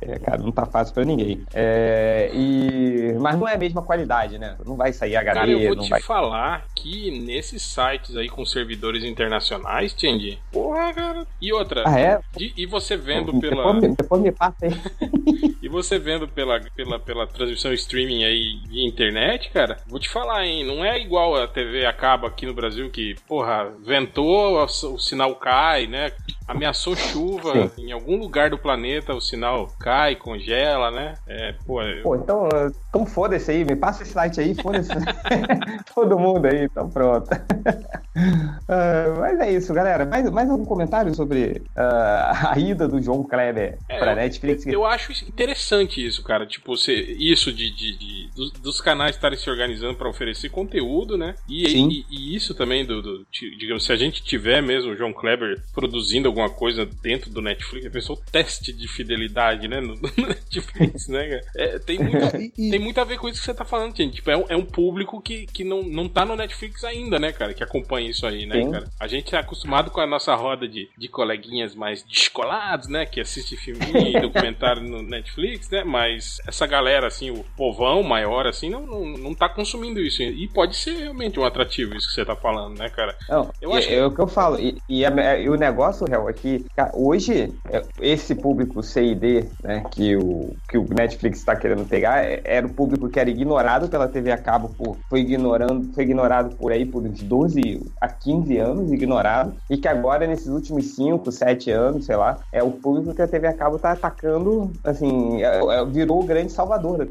É, 0.00 0.12
é 0.12 0.18
cara, 0.18 0.38
não 0.38 0.52
tá 0.52 0.66
fácil 0.66 0.94
pra 0.94 1.04
ninguém. 1.04 1.44
É, 1.54 2.30
e... 2.34 3.14
Mas 3.18 3.38
não 3.38 3.48
é 3.48 3.54
a 3.54 3.58
mesma 3.58 3.82
qualidade, 3.82 4.38
né? 4.38 4.56
Não 4.64 4.76
vai 4.76 4.92
sair 4.92 5.16
HD, 5.16 5.38
Cara, 5.38 5.50
eu 5.50 5.74
vou 5.74 5.84
te 5.84 5.90
vai... 5.90 6.00
falar 6.00 6.66
que 6.74 7.20
nesses 7.20 7.62
sites 7.62 8.16
aí 8.16 8.28
com 8.28 8.44
servidores 8.44 9.04
internacionais, 9.04 9.92
Tindy, 9.94 10.38
porra, 10.50 10.92
cara. 10.92 11.26
E 11.40 11.52
outra, 11.52 11.84
ah, 11.86 11.98
é? 11.98 12.20
e, 12.38 12.52
e 12.56 12.66
você 12.66 12.96
vendo 12.96 13.32
depois 13.32 13.50
pela. 13.50 13.74
Me, 13.74 13.96
depois 13.96 14.22
me 14.22 14.32
passa 14.32 14.66
aí. 14.66 14.72
e 15.62 15.68
você 15.68 15.98
vendo 15.98 16.28
pela, 16.28 16.60
pela, 16.74 16.98
pela 16.98 17.26
transmissão 17.26 17.72
streaming 17.72 18.24
aí 18.24 18.60
via 18.66 18.86
internet, 18.86 19.50
cara, 19.50 19.78
vou 19.86 19.98
te 19.98 20.08
falar, 20.08 20.44
hein? 20.44 20.64
Não 20.64 20.84
é 20.84 21.00
igual 21.00 21.36
a 21.36 21.46
TV 21.46 21.86
acaba 21.86 22.28
aqui 22.28 22.46
no 22.46 22.51
Brasil 22.52 22.90
que, 22.90 23.14
porra, 23.26 23.72
ventou, 23.80 24.56
o 24.64 24.98
sinal 24.98 25.34
cai, 25.36 25.86
né? 25.86 26.12
Ameaçou 26.46 26.96
chuva 26.96 27.68
Sim. 27.68 27.86
em 27.86 27.92
algum 27.92 28.16
lugar 28.16 28.50
do 28.50 28.58
planeta, 28.58 29.14
o 29.14 29.20
sinal 29.20 29.72
cai, 29.78 30.16
congela, 30.16 30.90
né? 30.90 31.14
É, 31.26 31.54
pô, 31.66 31.82
eu... 31.82 32.02
pô 32.02 32.16
então, 32.16 32.48
então 32.88 33.06
foda-se 33.06 33.50
aí, 33.50 33.64
me 33.64 33.76
passa 33.76 34.02
esse 34.02 34.12
site 34.12 34.40
aí, 34.40 34.54
foda-se. 34.54 34.90
Todo 35.94 36.18
mundo 36.18 36.46
aí, 36.46 36.64
então 36.64 36.88
pronto. 36.88 37.30
uh, 37.32 39.18
mas 39.20 39.40
é 39.40 39.52
isso, 39.52 39.72
galera. 39.72 40.04
Mais, 40.04 40.30
mais 40.30 40.50
algum 40.50 40.64
comentário 40.64 41.14
sobre 41.14 41.62
uh, 41.76 42.50
a 42.50 42.54
ida 42.58 42.88
do 42.88 43.00
João 43.00 43.22
Kleber 43.22 43.78
é, 43.88 43.98
pra 43.98 44.14
Netflix? 44.14 44.66
Eu, 44.66 44.72
eu, 44.72 44.86
acho 44.86 45.12
interessante 45.26 46.04
isso, 46.04 46.22
cara. 46.22 46.46
Tipo, 46.46 46.76
você, 46.76 46.94
isso 46.94 47.52
de, 47.52 47.70
de, 47.70 47.96
de 47.96 48.30
dos, 48.34 48.50
dos, 48.52 48.80
canais 48.80 49.14
estarem 49.14 49.38
se 49.38 49.48
organizando 49.48 49.96
para 49.96 50.08
oferecer 50.08 50.48
conteúdo, 50.50 51.16
né? 51.16 51.34
E, 51.48 51.66
e, 51.66 52.06
e, 52.10 52.34
isso 52.34 52.54
também 52.54 52.84
do, 52.84 53.00
do, 53.00 53.26
digamos, 53.30 53.84
se 53.84 53.92
a 53.92 53.96
gente 53.96 54.22
tiver 54.22 54.62
mesmo 54.62 54.92
o 54.92 54.96
João 54.96 55.12
Kleber 55.12 55.60
produzindo 55.72 56.31
alguma 56.32 56.50
coisa 56.50 56.84
dentro 56.84 57.30
do 57.30 57.40
Netflix, 57.40 57.86
a 57.86 57.90
pessoa 57.90 58.18
teste 58.30 58.72
de 58.72 58.88
fidelidade, 58.88 59.68
né? 59.68 59.80
No, 59.80 59.94
no 60.16 60.26
Netflix, 60.26 61.08
né? 61.08 61.40
É, 61.54 61.78
tem, 61.78 61.98
muito, 61.98 62.52
tem 62.56 62.78
muito 62.78 63.00
a 63.00 63.04
ver 63.04 63.18
com 63.18 63.28
isso 63.28 63.38
que 63.38 63.44
você 63.44 63.54
tá 63.54 63.64
falando, 63.64 63.96
gente. 63.96 64.16
Tipo, 64.16 64.30
é 64.30 64.36
um, 64.36 64.44
é 64.48 64.56
um 64.56 64.64
público 64.64 65.20
que, 65.20 65.46
que 65.46 65.64
não, 65.64 65.82
não 65.82 66.08
tá 66.08 66.24
no 66.24 66.34
Netflix 66.34 66.84
ainda, 66.84 67.18
né, 67.18 67.32
cara? 67.32 67.54
Que 67.54 67.62
acompanha 67.62 68.10
isso 68.10 68.26
aí, 68.26 68.46
né, 68.46 68.62
Sim. 68.62 68.70
cara? 68.70 68.88
A 68.98 69.06
gente 69.06 69.34
é 69.34 69.38
acostumado 69.38 69.90
com 69.90 70.00
a 70.00 70.06
nossa 70.06 70.34
roda 70.34 70.66
de, 70.66 70.88
de 70.96 71.08
coleguinhas 71.08 71.74
mais 71.74 72.02
descolados, 72.02 72.88
né? 72.88 73.06
Que 73.06 73.20
assiste 73.20 73.56
filme 73.56 73.80
e 73.94 74.18
documentário 74.20 74.82
no 74.82 75.02
Netflix, 75.02 75.70
né? 75.70 75.84
Mas 75.84 76.38
essa 76.46 76.66
galera, 76.66 77.06
assim, 77.06 77.30
o 77.30 77.44
povão 77.56 78.02
maior, 78.02 78.46
assim, 78.46 78.70
não, 78.70 78.86
não, 78.86 79.04
não 79.04 79.34
tá 79.34 79.48
consumindo 79.48 80.00
isso. 80.00 80.22
E 80.22 80.48
pode 80.48 80.76
ser 80.76 80.96
realmente 80.96 81.38
um 81.38 81.44
atrativo 81.44 81.94
isso 81.96 82.08
que 82.08 82.14
você 82.14 82.24
tá 82.24 82.36
falando, 82.36 82.78
né, 82.78 82.88
cara? 82.88 83.16
Não, 83.28 83.50
eu 83.60 83.72
acho 83.72 83.88
é, 83.88 83.90
que... 83.90 83.96
é 83.96 84.04
o 84.04 84.10
que 84.10 84.20
eu 84.20 84.26
falo. 84.26 84.58
E, 84.58 84.78
e, 84.88 85.04
a, 85.04 85.38
e 85.38 85.48
o 85.48 85.56
negócio, 85.56 86.06
real, 86.06 86.21
é 86.28 86.32
que 86.32 86.64
cara, 86.76 86.90
hoje 86.94 87.52
é, 87.70 87.82
esse 88.00 88.34
público 88.34 88.82
C 88.82 89.04
e 89.04 89.14
D, 89.14 89.44
né, 89.62 89.82
que 89.90 90.16
o, 90.16 90.54
que 90.68 90.78
o 90.78 90.86
Netflix 90.88 91.38
está 91.38 91.54
querendo 91.56 91.86
pegar, 91.88 92.24
é, 92.24 92.40
era 92.44 92.66
o 92.66 92.72
público 92.72 93.08
que 93.08 93.18
era 93.18 93.30
ignorado 93.30 93.88
pela 93.88 94.08
TV 94.08 94.30
a 94.30 94.38
cabo, 94.38 94.68
por, 94.70 94.96
foi, 95.08 95.20
ignorando, 95.20 95.92
foi 95.94 96.04
ignorado 96.04 96.54
por 96.56 96.72
aí 96.72 96.84
por 96.84 97.02
uns 97.02 97.22
12 97.22 97.82
a 98.00 98.08
15 98.08 98.58
anos, 98.58 98.92
ignorado, 98.92 99.54
e 99.70 99.76
que 99.76 99.88
agora, 99.88 100.26
nesses 100.26 100.48
últimos 100.48 100.94
5, 100.94 101.30
7 101.30 101.70
anos, 101.70 102.06
sei 102.06 102.16
lá, 102.16 102.38
é 102.52 102.62
o 102.62 102.70
público 102.70 103.14
que 103.14 103.22
a 103.22 103.28
TV 103.28 103.46
a 103.46 103.52
cabo 103.52 103.76
está 103.76 103.92
atacando, 103.92 104.70
assim, 104.84 105.42
é, 105.42 105.58
é, 105.58 105.84
virou 105.84 106.20
o 106.20 106.26
grande 106.26 106.52
salvador. 106.52 107.08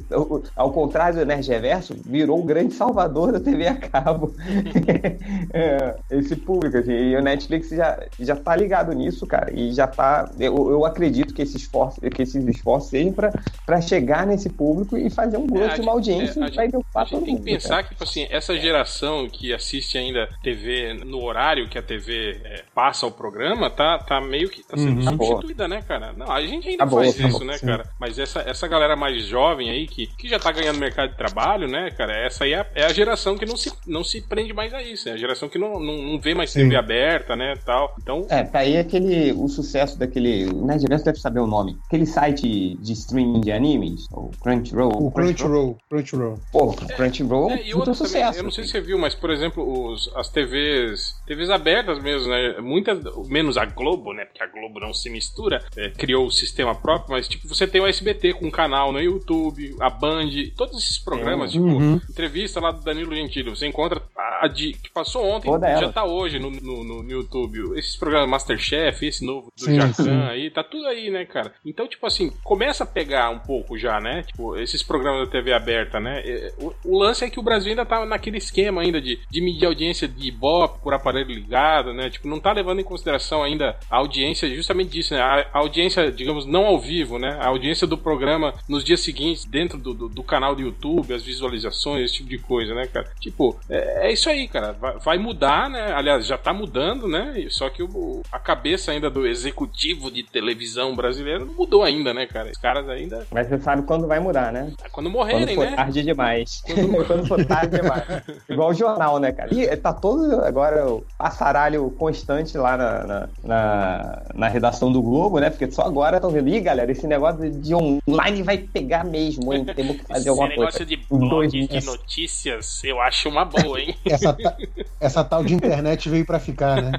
Ao 0.56 0.72
contrário 0.72 1.20
do 1.20 1.26
Nerd 1.26 1.48
Reverso, 1.48 1.96
virou 2.06 2.40
o 2.40 2.44
grande 2.44 2.74
salvador 2.74 3.32
da 3.32 3.40
TV 3.40 3.68
a 3.68 3.76
cabo. 3.76 4.34
esse 6.10 6.36
público, 6.36 6.78
assim, 6.78 6.92
e 6.92 7.16
o 7.16 7.22
Netflix 7.22 7.70
já, 7.70 8.00
já 8.20 8.36
tá 8.36 8.56
ligado 8.56 8.94
nisso, 8.94 9.01
cara, 9.28 9.52
e 9.54 9.72
já 9.74 9.88
tá. 9.88 10.30
Eu, 10.40 10.70
eu 10.70 10.86
acredito 10.86 11.34
que, 11.34 11.42
esse 11.42 11.58
esforço, 11.58 12.00
que 12.02 12.22
esses 12.22 12.46
esforços 12.48 12.90
sejam 12.90 13.14
para 13.14 13.82
chegar 13.82 14.26
nesse 14.26 14.50
público 14.50 14.98
e 14.98 15.10
fazer 15.10 15.38
um 15.38 15.48
gosto, 15.48 15.80
é, 15.80 15.84
uma 15.84 15.92
audiência 15.94 16.40
é, 16.44 16.48
e 16.48 16.56
vai 16.56 16.70
A 16.96 17.06
gente 17.06 17.26
tem 17.26 17.38
que 17.38 17.44
pensar 17.44 17.70
cara. 17.70 17.84
que, 17.84 17.90
tipo 17.90 18.04
assim, 18.04 18.28
essa 18.30 18.58
geração 18.58 19.30
que 19.30 19.54
assiste 19.54 19.98
ainda 19.98 20.30
TV 20.44 20.94
no 21.06 21.24
horário 21.24 21.70
que 21.70 21.78
a 21.78 21.82
TV 21.82 22.42
é, 22.44 22.64
passa 22.74 23.06
o 23.06 23.12
programa, 23.12 23.70
tá, 23.70 24.00
tá 24.00 24.22
meio 24.22 24.50
que 24.50 24.64
tá 24.64 24.78
sendo 24.78 24.98
uhum, 24.98 25.04
substituída, 25.04 25.68
né, 25.68 25.82
cara? 25.88 26.14
Não, 26.14 26.32
a 26.32 26.42
gente 26.46 26.68
ainda 26.68 26.88
faz 26.88 27.20
isso, 27.20 27.44
né, 27.44 27.58
sim. 27.58 27.66
cara? 27.66 27.84
Mas 28.00 28.20
essa, 28.20 28.42
essa 28.42 28.68
galera 28.68 28.96
mais 28.96 29.26
jovem 29.26 29.70
aí, 29.70 29.88
que, 29.88 30.08
que 30.08 30.28
já 30.28 30.40
tá 30.40 30.52
ganhando 30.52 30.80
mercado 30.80 31.12
de 31.12 31.18
trabalho, 31.18 31.68
né, 31.68 31.92
cara? 31.92 32.14
Essa 32.14 32.44
aí 32.44 32.54
é 32.54 32.60
a, 32.60 32.66
é 32.76 32.86
a 32.86 32.94
geração 32.94 33.38
que 33.38 33.46
não 33.46 33.56
se, 33.56 33.72
não 33.88 34.04
se 34.04 34.22
prende 34.22 34.54
mais 34.54 34.74
a 34.74 34.82
isso. 34.82 35.10
É 35.10 35.14
a 35.14 35.18
geração 35.18 35.50
que 35.50 35.58
não, 35.58 35.80
não, 35.80 35.98
não 35.98 36.20
vê 36.20 36.34
mais 36.34 36.54
TV 36.54 36.70
sim. 36.70 36.76
aberta, 36.76 37.36
né, 37.36 37.54
tal. 37.66 37.96
Então... 38.02 38.26
É, 38.30 38.44
tá 38.44 38.60
aí 38.60 38.78
aquele... 38.98 39.32
O 39.34 39.48
sucesso 39.48 39.98
daquele... 39.98 40.46
O 40.48 40.66
Nerdverso 40.66 41.06
deve 41.06 41.20
saber 41.20 41.40
o 41.40 41.48
nome. 41.48 41.78
Aquele 41.88 42.06
site 42.06 42.76
de 42.76 42.94
streaming 42.94 43.42
de 43.42 43.52
animes, 43.52 44.08
o 44.12 44.30
Crunchyroll. 44.42 44.92
O 44.92 45.12
Crunchyroll. 45.12 45.78
Crunchyroll. 45.90 46.40
Pô, 46.52 46.74
Crunchyroll 46.96 47.52
é, 47.52 47.70
é 47.70 47.76
um 47.76 47.94
sucesso. 47.94 48.14
Também, 48.14 48.38
eu 48.38 48.44
não 48.44 48.52
sei 48.52 48.64
se 48.66 48.72
você 48.72 48.82
viu, 48.82 48.98
mas, 48.98 49.16
por 49.16 49.30
exemplo, 49.32 49.92
os, 49.92 50.12
as 50.16 50.30
TVs... 50.30 51.16
TVs 51.26 51.50
abertas 51.50 52.02
mesmo, 52.02 52.30
né? 52.30 52.60
Muitas... 52.62 53.00
Menos 53.28 53.58
a 53.58 53.66
Globo, 53.66 54.14
né? 54.14 54.26
Porque 54.26 54.44
a 54.44 54.48
Globo 54.48 54.80
não 54.80 54.94
se 54.94 55.10
mistura. 55.10 55.64
É, 55.76 55.90
criou 55.90 56.26
o 56.26 56.32
sistema 56.32 56.76
próprio, 56.76 57.12
mas, 57.12 57.28
tipo, 57.28 57.48
você 57.48 57.66
tem 57.68 57.82
o 57.82 57.88
SBT 57.88 58.34
com 58.34 58.48
um 58.48 58.52
canal 58.52 58.92
no 58.92 59.00
YouTube, 59.00 59.76
a 59.80 59.90
Band, 59.90 60.30
todos 60.56 60.84
esses 60.84 61.00
programas, 61.00 61.52
tipo, 61.52 61.64
uhum. 61.64 62.02
entrevista 62.10 62.60
lá 62.60 62.72
do 62.72 62.82
Danilo 62.82 63.16
Gentili. 63.16 63.50
Você 63.50 63.68
encontra 63.68 64.02
a 64.16 64.48
de 64.48 64.74
que 64.74 64.90
passou 64.90 65.26
ontem, 65.26 65.50
já 65.80 65.92
tá 65.92 66.04
hoje 66.04 66.40
no, 66.40 66.50
no, 66.50 66.84
no, 66.84 67.12
YouTube. 67.12 67.78
Esses 67.78 67.96
programas 67.96 68.30
Masterchef, 68.30 68.81
esse 68.90 69.26
novo 69.26 69.52
do 69.56 69.66
sim, 69.66 69.76
Jacan 69.76 69.94
sim. 69.94 70.22
aí, 70.30 70.50
tá 70.50 70.64
tudo 70.64 70.88
aí, 70.88 71.10
né, 71.10 71.26
cara? 71.26 71.54
Então, 71.66 71.88
tipo 71.88 72.06
assim, 72.06 72.32
começa 72.44 72.84
a 72.84 72.88
pegar 72.88 73.30
um 73.30 73.40
pouco 73.40 73.78
já, 73.78 74.00
né? 74.00 74.24
Tipo, 74.24 74.58
esses 74.58 74.84
programas 74.84 75.26
da 75.26 75.32
TV 75.32 75.54
aberta, 75.54 76.00
né? 76.00 76.24
O, 76.58 76.74
o 76.86 76.98
lance 76.98 77.24
é 77.24 77.30
que 77.30 77.40
o 77.40 77.44
Brasil 77.44 77.70
ainda 77.72 77.86
tá 77.86 78.06
naquele 78.06 78.38
esquema 78.38 78.82
ainda 78.82 79.02
de, 79.02 79.20
de 79.30 79.42
medir 79.42 79.66
audiência 79.66 80.08
de 80.08 80.28
Ibope 80.28 80.82
por 80.82 80.94
aparelho 80.94 81.30
ligado, 81.30 81.94
né? 81.94 82.10
Tipo, 82.10 82.28
não 82.28 82.40
tá 82.40 82.52
levando 82.52 82.80
em 82.80 82.84
consideração 82.84 83.44
ainda 83.44 83.78
a 83.90 83.98
audiência 83.98 84.50
justamente 84.54 84.92
disso, 84.92 85.14
né? 85.14 85.22
A, 85.22 85.48
a 85.54 85.60
audiência, 85.60 86.12
digamos, 86.12 86.46
não 86.46 86.66
ao 86.66 86.80
vivo, 86.80 87.20
né? 87.20 87.38
A 87.40 87.48
audiência 87.48 87.86
do 87.86 87.98
programa 87.98 88.54
nos 88.68 88.84
dias 88.84 89.02
seguintes 89.02 89.46
dentro 89.46 89.78
do, 89.78 89.94
do, 89.94 90.10
do 90.10 90.24
canal 90.24 90.56
do 90.56 90.62
YouTube, 90.62 91.14
as 91.14 91.24
visualizações, 91.24 92.06
esse 92.06 92.16
tipo 92.16 92.30
de 92.30 92.38
coisa, 92.38 92.74
né, 92.74 92.88
cara? 92.88 93.12
Tipo, 93.20 93.60
é, 93.70 94.08
é 94.08 94.14
isso 94.14 94.30
aí, 94.30 94.48
cara. 94.48 94.74
Vai, 94.74 95.00
vai, 95.00 95.18
mudar, 95.18 95.70
né? 95.70 95.94
Aliás, 95.94 96.26
já 96.26 96.38
tá 96.38 96.54
mudando, 96.54 97.08
né? 97.08 97.46
Só 97.50 97.70
que 97.70 97.84
o, 97.84 98.22
a 98.32 98.40
cabeça 98.40 98.71
cabeça 98.72 98.92
ainda 98.92 99.10
do 99.10 99.28
executivo 99.28 100.10
de 100.10 100.24
televisão 100.24 100.96
brasileiro 100.96 101.46
não 101.46 101.54
mudou 101.54 101.84
ainda, 101.84 102.14
né, 102.14 102.26
cara? 102.26 102.50
Os 102.50 102.58
caras 102.58 102.88
ainda. 102.88 103.28
Mas 103.30 103.48
você 103.48 103.60
sabe 103.60 103.82
quando 103.84 104.08
vai 104.08 104.20
mudar, 104.20 104.52
né? 104.54 104.72
Quando 104.94 105.10
morrerem, 105.10 105.56
quando 105.56 105.56
for 105.56 105.70
né? 105.72 105.76
tarde 105.76 106.04
demais. 106.04 106.62
Quando... 106.74 107.06
quando 107.06 107.28
for 107.28 107.46
tarde 107.46 107.82
demais. 107.82 108.04
Igual 108.50 108.70
o 108.70 108.74
jornal, 108.74 109.20
né, 109.20 109.32
cara? 109.34 109.54
E 109.54 109.76
tá 109.76 109.92
todo 109.94 110.42
agora 110.44 110.90
o 110.90 111.04
passaralho 111.18 111.90
constante 111.92 112.58
lá 112.58 112.78
na, 112.78 113.04
na, 113.06 113.30
na, 113.44 114.22
na 114.34 114.48
redação 114.48 114.92
do 114.92 115.02
Globo, 115.02 115.40
né? 115.40 115.50
Porque 115.50 115.70
só 115.70 115.82
agora 115.84 116.18
estão 116.18 116.30
vendo, 116.32 116.48
ih, 116.50 116.62
galera, 116.62 116.90
esse 116.92 117.06
negócio 117.08 117.50
de 117.52 117.74
online 117.76 118.42
vai 118.44 118.58
pegar 118.58 119.04
mesmo, 119.04 119.54
hein? 119.54 119.66
Temos 119.76 119.98
que 119.98 120.04
fazer 120.06 120.20
Esse 120.20 120.30
alguma 120.30 120.48
negócio 120.48 120.80
coisa. 120.80 120.86
de 120.86 120.94
Em 120.96 121.18
blog 121.20 121.30
dois- 121.30 121.52
de 121.52 121.86
notícias, 121.86 122.82
eu 122.86 123.02
acho 123.02 123.28
uma 123.28 123.44
boa, 123.44 123.80
hein? 123.82 123.96
Essa, 124.06 124.32
ta- 124.34 124.58
essa 125.00 125.24
tal 125.24 125.44
de 125.44 125.54
internet 125.54 126.08
veio 126.08 126.26
pra 126.26 126.40
ficar, 126.40 126.82
né? 126.82 126.92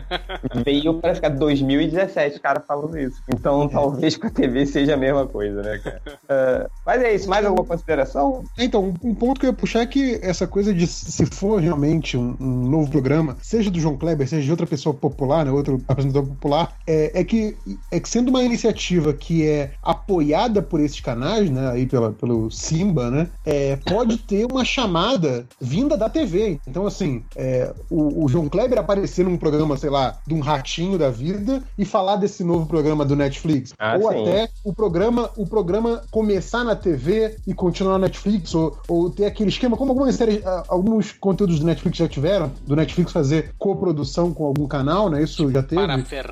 Veio 0.65 0.95
pra 1.01 1.15
ficar 1.15 1.31
2017, 1.67 2.41
cara 2.41 2.61
falando 2.61 2.99
isso. 2.99 3.23
Então 3.29 3.69
talvez 3.69 4.17
com 4.17 4.27
a 4.27 4.31
TV 4.31 4.67
seja 4.67 4.95
a 4.95 4.97
mesma 4.97 5.27
coisa, 5.27 5.63
né, 5.63 5.79
cara? 5.79 6.03
Ah, 6.29 6.69
mas 6.87 7.03
é 7.03 7.15
isso, 7.15 7.29
mais 7.29 7.45
alguma 7.45 7.67
consideração? 7.67 8.45
Então, 8.57 8.95
um 9.03 9.15
ponto 9.15 9.39
que 9.39 9.47
eu 9.47 9.51
ia 9.51 9.57
puxar 9.57 9.81
é 9.81 9.87
que 9.87 10.19
essa 10.23 10.47
coisa 10.47 10.73
de 10.73 10.87
se 10.87 11.27
for 11.27 11.61
realmente 11.61 12.17
um, 12.17 12.35
um 12.41 12.69
novo 12.69 12.91
programa, 12.91 13.37
seja 13.43 13.71
do 13.71 13.79
João 13.79 13.99
Kleber, 13.99 14.27
seja 14.27 14.43
de 14.43 14.51
outra 14.51 14.67
pessoa 14.67 14.95
popular, 14.95 15.45
né, 15.45 15.51
outro 15.51 15.81
apresentador 15.87 16.27
popular, 16.27 16.75
é, 16.87 17.21
é 17.21 17.25
que 17.25 17.57
é 17.91 18.01
que 18.01 18.09
sendo 18.09 18.29
uma 18.29 18.43
iniciativa 18.43 19.13
que 19.13 19.47
é 19.47 19.73
apoiada 19.83 20.63
por 20.63 20.81
esses 20.81 21.01
canais, 21.01 21.51
né, 21.51 21.71
aí 21.71 21.87
pela, 21.87 22.13
pelo 22.13 22.51
Simba, 22.51 23.11
né, 23.11 23.29
é, 23.45 23.77
pode 23.77 24.19
ter 24.19 24.47
uma 24.51 24.65
chamada 24.65 25.47
vinda 25.61 25.97
da 25.97 26.09
TV. 26.09 26.59
Então, 26.67 26.87
assim, 26.87 27.23
é, 27.37 27.73
o, 27.91 28.25
o 28.25 28.29
João 28.29 28.49
Kleber 28.49 28.79
aparecer 28.79 29.25
num 29.25 29.37
programa, 29.37 29.77
sei 29.77 29.91
lá, 29.91 30.19
de 30.27 30.35
um 30.35 30.41
ratinho 30.41 30.99
da 30.99 31.11
vida 31.11 31.39
e 31.79 31.85
falar 31.85 32.17
desse 32.17 32.43
novo 32.45 32.67
programa 32.67 33.05
do 33.05 33.17
Netflix. 33.17 33.73
Ah, 33.79 33.99
ou 34.01 34.11
sim. 34.13 34.23
até 34.23 34.49
o 34.65 34.73
programa, 34.73 35.31
o 35.37 35.47
programa 35.47 36.03
começar 36.11 36.65
na 36.65 36.75
TV 36.77 37.37
e 37.47 37.55
continuar 37.55 37.93
na 37.95 38.07
Netflix, 38.07 38.55
ou, 38.55 38.77
ou 38.89 39.11
ter 39.11 39.25
aquele 39.27 39.49
esquema, 39.51 39.77
como 39.77 39.93
algumas 39.93 40.15
séries, 40.15 40.45
ah, 40.47 40.65
alguns 40.69 41.13
conteúdos 41.13 41.59
do 41.61 41.67
Netflix 41.67 41.99
já 41.99 42.09
tiveram, 42.09 42.51
do 42.67 42.77
Netflix 42.77 43.13
fazer 43.13 43.53
coprodução 43.59 44.33
com 44.33 44.45
algum 44.47 44.67
canal, 44.67 45.09
né? 45.11 45.23
Isso 45.23 45.51
já 45.51 45.63
teve, 45.63 45.83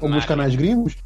alguns 0.00 0.24
canais 0.24 0.54
gringos. 0.54 0.96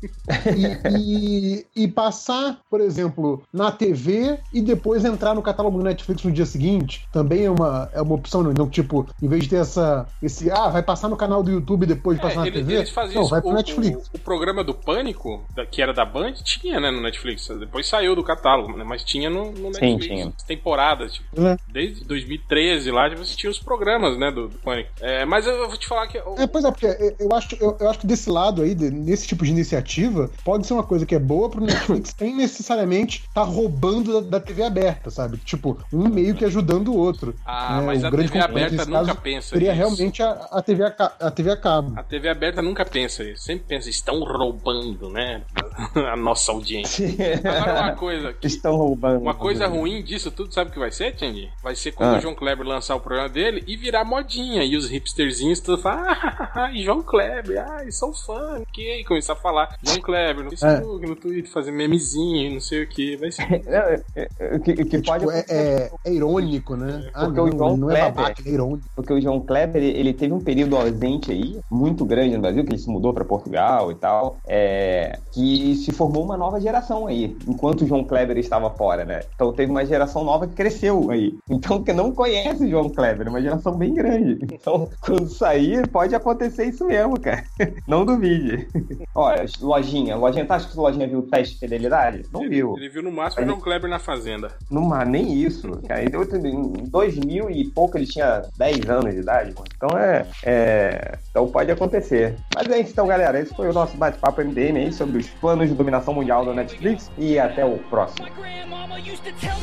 E, 0.56 0.88
e- 0.98 1.66
e 1.84 1.88
passar, 1.88 2.58
por 2.70 2.80
exemplo, 2.80 3.42
na 3.52 3.70
TV 3.70 4.38
e 4.52 4.60
depois 4.60 5.04
entrar 5.04 5.34
no 5.34 5.42
catálogo 5.42 5.78
do 5.78 5.84
Netflix 5.84 6.22
no 6.22 6.30
dia 6.32 6.46
seguinte, 6.46 7.06
também 7.12 7.44
é 7.44 7.50
uma, 7.50 7.88
é 7.92 8.00
uma 8.02 8.14
opção, 8.14 8.42
não? 8.42 8.50
Então, 8.52 8.68
tipo, 8.68 9.06
em 9.22 9.28
vez 9.28 9.44
de 9.44 9.50
ter 9.50 9.56
essa, 9.56 10.06
esse, 10.22 10.50
ah, 10.50 10.68
vai 10.68 10.82
passar 10.82 11.08
no 11.08 11.16
canal 11.16 11.42
do 11.42 11.50
YouTube 11.50 11.84
e 11.84 11.86
depois 11.86 12.18
passar 12.20 12.34
É, 12.34 12.36
na 12.40 12.46
ele- 12.48 12.56
TV, 12.58 12.74
eles 12.76 12.90
faziam 12.90 13.14
não, 13.16 13.22
isso. 13.22 13.30
vai 13.30 13.40
pro 13.40 13.50
o, 13.50 13.54
Netflix. 13.54 13.93
O, 13.96 14.16
o 14.16 14.18
programa 14.18 14.62
do 14.64 14.74
Pânico, 14.74 15.44
da- 15.54 15.66
que 15.66 15.80
era 15.82 15.92
da 15.92 16.04
Band, 16.04 16.32
tinha, 16.44 16.80
né, 16.80 16.90
no 16.90 17.00
Netflix. 17.00 17.48
Depois 17.58 17.86
saiu 17.86 18.14
do 18.14 18.22
catálogo, 18.22 18.76
né, 18.76 18.84
mas 18.84 19.04
tinha 19.04 19.28
no, 19.30 19.52
no 19.52 19.70
Netflix. 19.70 20.06
tinha. 20.06 20.32
Temporadas, 20.46 21.12
tipo, 21.14 21.40
É. 21.46 21.56
desde 21.68 22.04
2013 22.04 22.90
lá, 22.90 23.08
você 23.14 23.36
tinha 23.36 23.50
os 23.50 23.58
programas, 23.58 24.18
né, 24.18 24.30
do, 24.30 24.48
do 24.48 24.58
Pânico. 24.58 24.90
É, 25.00 25.24
mas 25.24 25.46
eu 25.46 25.68
vou 25.68 25.76
te 25.76 25.86
falar 25.86 26.06
que... 26.06 26.18
o- 26.18 26.36
É, 26.38 26.46
pois 26.46 26.64
é, 26.64 26.70
porque 26.70 26.86
eu- 26.86 27.16
eu 27.20 27.32
acho, 27.36 27.56
eu, 27.60 27.76
eu 27.80 27.90
acho 27.90 27.98
que 28.00 28.06
desse 28.06 28.30
lado 28.30 28.62
aí, 28.62 28.74
de- 28.74 28.90
nesse 28.90 29.26
tipo 29.26 29.44
de 29.44 29.50
iniciativa, 29.50 30.30
pode 30.44 30.66
ser 30.66 30.74
uma 30.74 30.82
coisa 30.82 31.04
que 31.06 31.14
é 31.14 31.18
boa 31.18 31.48
pro 31.50 31.60
Netflix 31.64 32.14
sem 32.18 32.34
necessariamente 32.34 33.24
tá 33.34 33.42
roubando 33.42 34.20
da, 34.22 34.38
da 34.38 34.40
TV 34.40 34.62
aberta, 34.62 35.10
sabe? 35.10 35.38
Tipo, 35.38 35.78
um 35.92 36.08
meio 36.08 36.34
que 36.34 36.44
ajudando 36.44 36.88
o 36.88 36.96
outro. 36.96 37.34
Ah, 37.44 37.80
né? 37.80 37.86
mas 37.86 38.02
O 38.02 38.06
a 38.06 38.10
grande 38.10 38.30
TV 38.32 38.44
aberta 38.44 38.84
nunca 38.84 38.92
caso 39.06 39.14
pensa 39.20 39.48
Seria 39.50 39.70
nisso. 39.72 39.78
realmente 39.78 40.22
a, 40.22 40.30
a, 40.50 40.62
TV 40.62 40.84
a, 40.84 41.12
a 41.20 41.30
TV 41.30 41.50
a 41.50 41.56
cabo. 41.56 41.92
A 41.96 42.02
TV 42.02 42.28
aberta 42.28 42.62
nunca 42.62 42.84
pensa 42.84 43.22
isso. 43.24 43.42
Sempre 43.44 43.64
pensa, 43.68 43.83
estão 43.86 44.20
roubando, 44.20 45.08
né? 45.10 45.42
A 46.12 46.16
nossa 46.16 46.52
audiência. 46.52 47.08
Agora 47.44 47.80
uma 47.82 47.92
coisa 47.96 48.32
que 48.32 48.46
Estão 48.46 48.76
roubando. 48.76 49.20
Uma 49.20 49.34
coisa 49.34 49.66
ruim 49.66 50.02
disso 50.02 50.30
tudo, 50.30 50.52
sabe 50.52 50.70
o 50.70 50.72
que 50.72 50.78
vai 50.78 50.90
ser, 50.90 51.14
Tandy? 51.16 51.50
Vai 51.62 51.74
ser 51.74 51.92
quando 51.92 52.14
Ah. 52.14 52.18
o 52.18 52.20
João 52.20 52.34
Kleber 52.34 52.66
lançar 52.66 52.94
o 52.96 53.00
programa 53.00 53.28
dele 53.28 53.62
e 53.66 53.76
virar 53.76 54.04
modinha. 54.04 54.62
E 54.64 54.76
os 54.76 54.88
hipsterzinhos 54.88 55.60
todos 55.60 55.82
falar, 55.82 56.50
ah, 56.54 56.70
João 56.74 57.02
Kleber, 57.02 57.64
ai, 57.68 57.90
sou 57.90 58.12
fã, 58.14 58.62
que 58.72 59.00
e 59.00 59.04
começar 59.04 59.32
a 59.34 59.36
falar 59.36 59.76
João 59.82 60.00
Kleber 60.00 60.44
no 60.44 60.50
Facebook, 60.50 61.06
no 61.06 61.16
Twitter, 61.16 61.50
fazer 61.50 61.72
memezinho, 61.72 62.52
não 62.54 62.60
sei 62.60 62.82
o 62.84 62.88
que. 62.88 63.16
Vai 63.16 63.30
ser. 63.32 63.44
É- 63.66 64.02
é- 64.16 64.56
O 64.56 64.60
que, 64.60 64.72
que 64.84 65.02
pode 65.02 65.24
Tipo, 65.26 65.30
é, 65.30 65.44
é, 65.48 65.90
é 66.04 66.12
irônico, 66.12 66.76
né? 66.76 67.10
Ah, 67.14 67.24
Porque 67.26 67.36
não, 67.40 67.44
o 67.48 67.52
João 67.52 67.76
não 67.76 67.90
é 67.90 67.94
Kleber- 67.94 68.14
babaca, 68.14 68.40
ele 68.40 68.48
é 68.50 68.52
irônico. 68.52 68.88
Porque 68.94 69.12
o 69.12 69.20
João 69.20 69.40
Kleber, 69.40 69.82
ele- 69.82 69.98
ele 69.98 70.12
teve 70.14 70.32
um 70.32 70.40
período 70.40 70.76
ausente 70.76 71.32
aí, 71.32 71.58
muito 71.70 72.04
grande 72.04 72.34
no 72.36 72.42
Brasil, 72.42 72.64
que 72.64 72.70
ele 72.70 72.78
se 72.78 72.88
mudou 72.88 73.12
para 73.12 73.24
Portugal 73.24 73.73
e 73.90 73.94
tal, 73.94 74.38
é, 74.46 75.18
que 75.32 75.74
se 75.76 75.92
formou 75.92 76.24
uma 76.24 76.36
nova 76.36 76.60
geração 76.60 77.06
aí, 77.06 77.36
enquanto 77.46 77.82
o 77.82 77.86
João 77.86 78.04
Kleber 78.04 78.36
estava 78.38 78.70
fora, 78.70 79.04
né? 79.04 79.20
Então 79.34 79.52
teve 79.52 79.70
uma 79.70 79.84
geração 79.84 80.24
nova 80.24 80.46
que 80.46 80.54
cresceu 80.54 81.10
aí. 81.10 81.34
Então, 81.48 81.82
que 81.82 81.92
não 81.92 82.12
conhece 82.12 82.64
o 82.64 82.68
João 82.68 82.88
Kleber, 82.88 83.28
uma 83.28 83.42
geração 83.42 83.76
bem 83.76 83.94
grande. 83.94 84.38
Então, 84.42 84.88
quando 85.00 85.28
sair, 85.28 85.86
pode 85.88 86.14
acontecer 86.14 86.66
isso 86.66 86.84
mesmo, 86.86 87.18
cara. 87.20 87.44
Não 87.86 88.04
duvide. 88.04 88.66
Olha, 89.14 89.44
lojinha, 89.60 90.16
lojinha, 90.16 90.46
tá 90.46 90.56
achando 90.56 90.72
que 90.72 90.78
lojinha 90.78 91.06
viu 91.06 91.18
o 91.20 91.22
teste 91.22 91.54
de 91.54 91.60
fidelidade? 91.60 92.22
Não 92.32 92.48
viu. 92.48 92.74
Ele 92.76 92.88
viu 92.88 93.02
no 93.02 93.12
máximo 93.12 93.42
o 93.42 93.46
João 93.46 93.60
Kleber 93.60 93.90
na 93.90 93.98
Fazenda. 93.98 94.52
Numa, 94.70 95.04
nem 95.04 95.34
isso, 95.34 95.70
cara. 95.86 96.02
Ele 96.02 96.16
Em 96.16 96.88
2000 96.88 97.50
e 97.50 97.64
pouco 97.70 97.98
ele 97.98 98.06
tinha 98.06 98.42
10 98.56 98.88
anos 98.88 99.14
de 99.14 99.20
idade. 99.20 99.54
Então 99.76 99.98
é, 99.98 100.26
é. 100.44 101.18
Então 101.30 101.48
pode 101.48 101.70
acontecer. 101.70 102.36
Mas 102.54 102.68
é 102.68 102.80
isso, 102.80 102.92
então, 102.92 103.06
galera. 103.06 103.38
Esse 103.40 103.54
foi 103.54 103.63
o 103.70 103.72
nosso 103.72 103.96
bate-papo 103.96 104.42
MDM 104.42 104.76
aí 104.78 104.92
sobre 104.92 105.18
os 105.18 105.28
planos 105.28 105.68
de 105.68 105.74
dominação 105.74 106.14
mundial 106.14 106.44
da 106.44 106.52
Netflix. 106.52 107.10
E 107.18 107.38
até 107.38 107.64
o 107.64 107.78
próximo. 107.90 108.26
My 108.26 108.30
grandmama 108.30 108.98
used 108.98 109.24
to 109.24 109.32
tell 109.40 109.54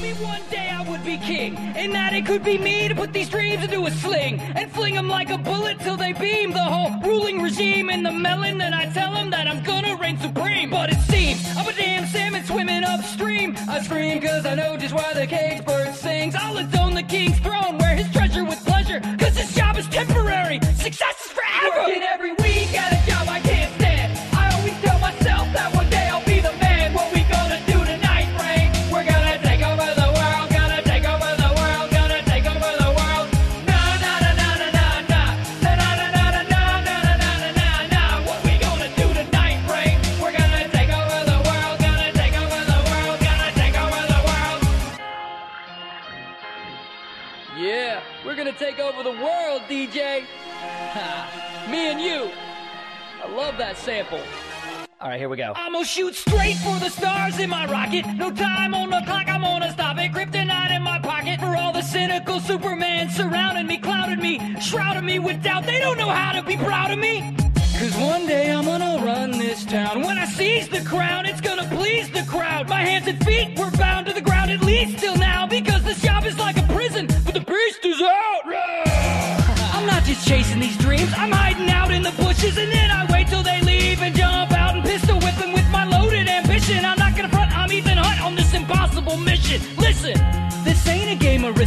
here 55.22 55.30
we 55.30 55.38
go. 55.38 55.54
I'm 55.56 55.74
gonna 55.74 55.86
shoot 55.86 56.16
straight 56.16 56.58
for 56.58 56.80
the 56.80 56.90
stars 56.90 57.38
in 57.38 57.48
my 57.48 57.68
rocket. 57.68 58.08
No 58.16 58.32
time 58.32 58.74
on 58.74 58.90
the 58.90 59.04
clock, 59.06 59.28
I'm 59.28 59.42
gonna 59.42 59.72
stop 59.72 60.00
it. 60.00 60.12
Kryptonite 60.12 60.76
in 60.76 60.82
my 60.82 60.98
pocket 60.98 61.40
for 61.40 61.56
all 61.56 61.72
the 61.72 61.84
cynical 61.84 62.40
Superman 62.40 63.08
surrounding 63.12 63.68
me, 63.68 63.78
clouded 63.78 64.18
me, 64.18 64.40
shrouded 64.60 65.04
me 65.04 65.20
with 65.20 65.44
doubt. 65.44 65.68
They 65.68 65.78
don't 65.78 66.00
know 66.00 66.10
how 66.10 66.32
to 66.32 66.42
be 66.42 66.58
proud 66.58 66.90
of 66.90 66.98
me. 66.98 67.36
Cause 67.78 67.96
one 67.98 68.26
day 68.26 68.52
I'm 68.52 68.66
gonna 68.66 69.06
run 69.06 69.30
this 69.30 69.64
town. 69.64 70.02
When 70.02 70.18
I 70.18 70.26
seize 70.26 70.68
the 70.70 70.82
crown, 70.82 71.28
it's 71.28 71.42
gonna 71.42 71.70
please 71.70 72.10
the 72.10 72.24
crowd. 72.24 72.68
My 72.68 72.82
hands 72.82 73.08
and 73.08 73.24
feet 73.24 73.60
were 73.60 73.70
bound 73.78 74.08
to 74.08 74.14
the 74.14 74.22
ground 74.22 74.50
at 74.50 74.64
least 74.64 74.98
till 74.98 75.16
now. 75.18 75.31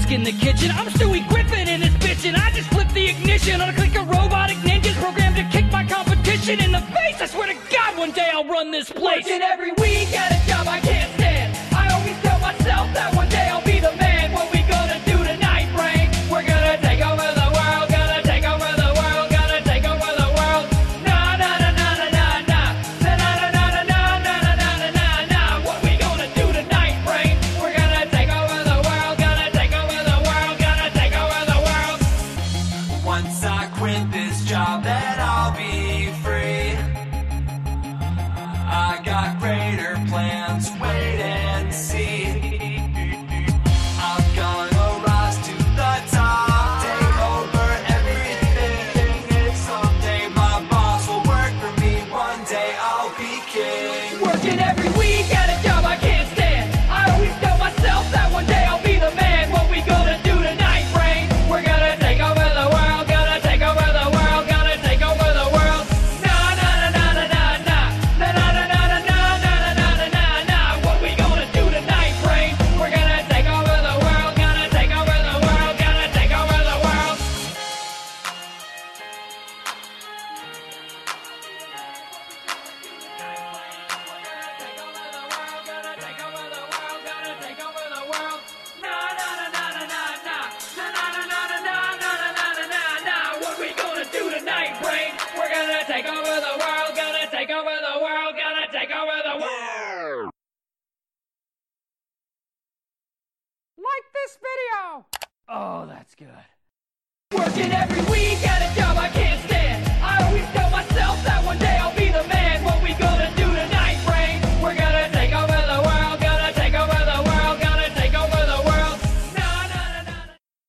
Risk 0.04 0.12
in 0.12 0.22
the 0.22 0.32
kitchen. 0.32 0.70
I'm 0.70 0.86
Stewie 0.88 1.26
Griffin 1.28 1.68
in 1.68 1.80
this 1.80 1.94
bitch 1.94 2.26
and 2.26 2.36
I 2.36 2.50
just 2.50 2.68
flip 2.70 2.88
the 2.88 3.06
ignition 3.08 3.60
on 3.60 3.68
a 3.68 3.72
click 3.72 3.96
of 3.96 4.08
robotic 4.08 4.56
ninjas 4.58 4.94
programmed 4.94 5.36
to 5.36 5.44
kick 5.50 5.70
my 5.70 5.84
competition 5.84 6.60
in 6.60 6.72
the 6.72 6.80
face. 6.80 7.20
I 7.20 7.26
swear 7.26 7.46
to 7.46 7.54
God, 7.72 7.98
one 7.98 8.10
day 8.12 8.30
I'll 8.32 8.44
run 8.44 8.70
this 8.70 8.90
place. 8.90 9.26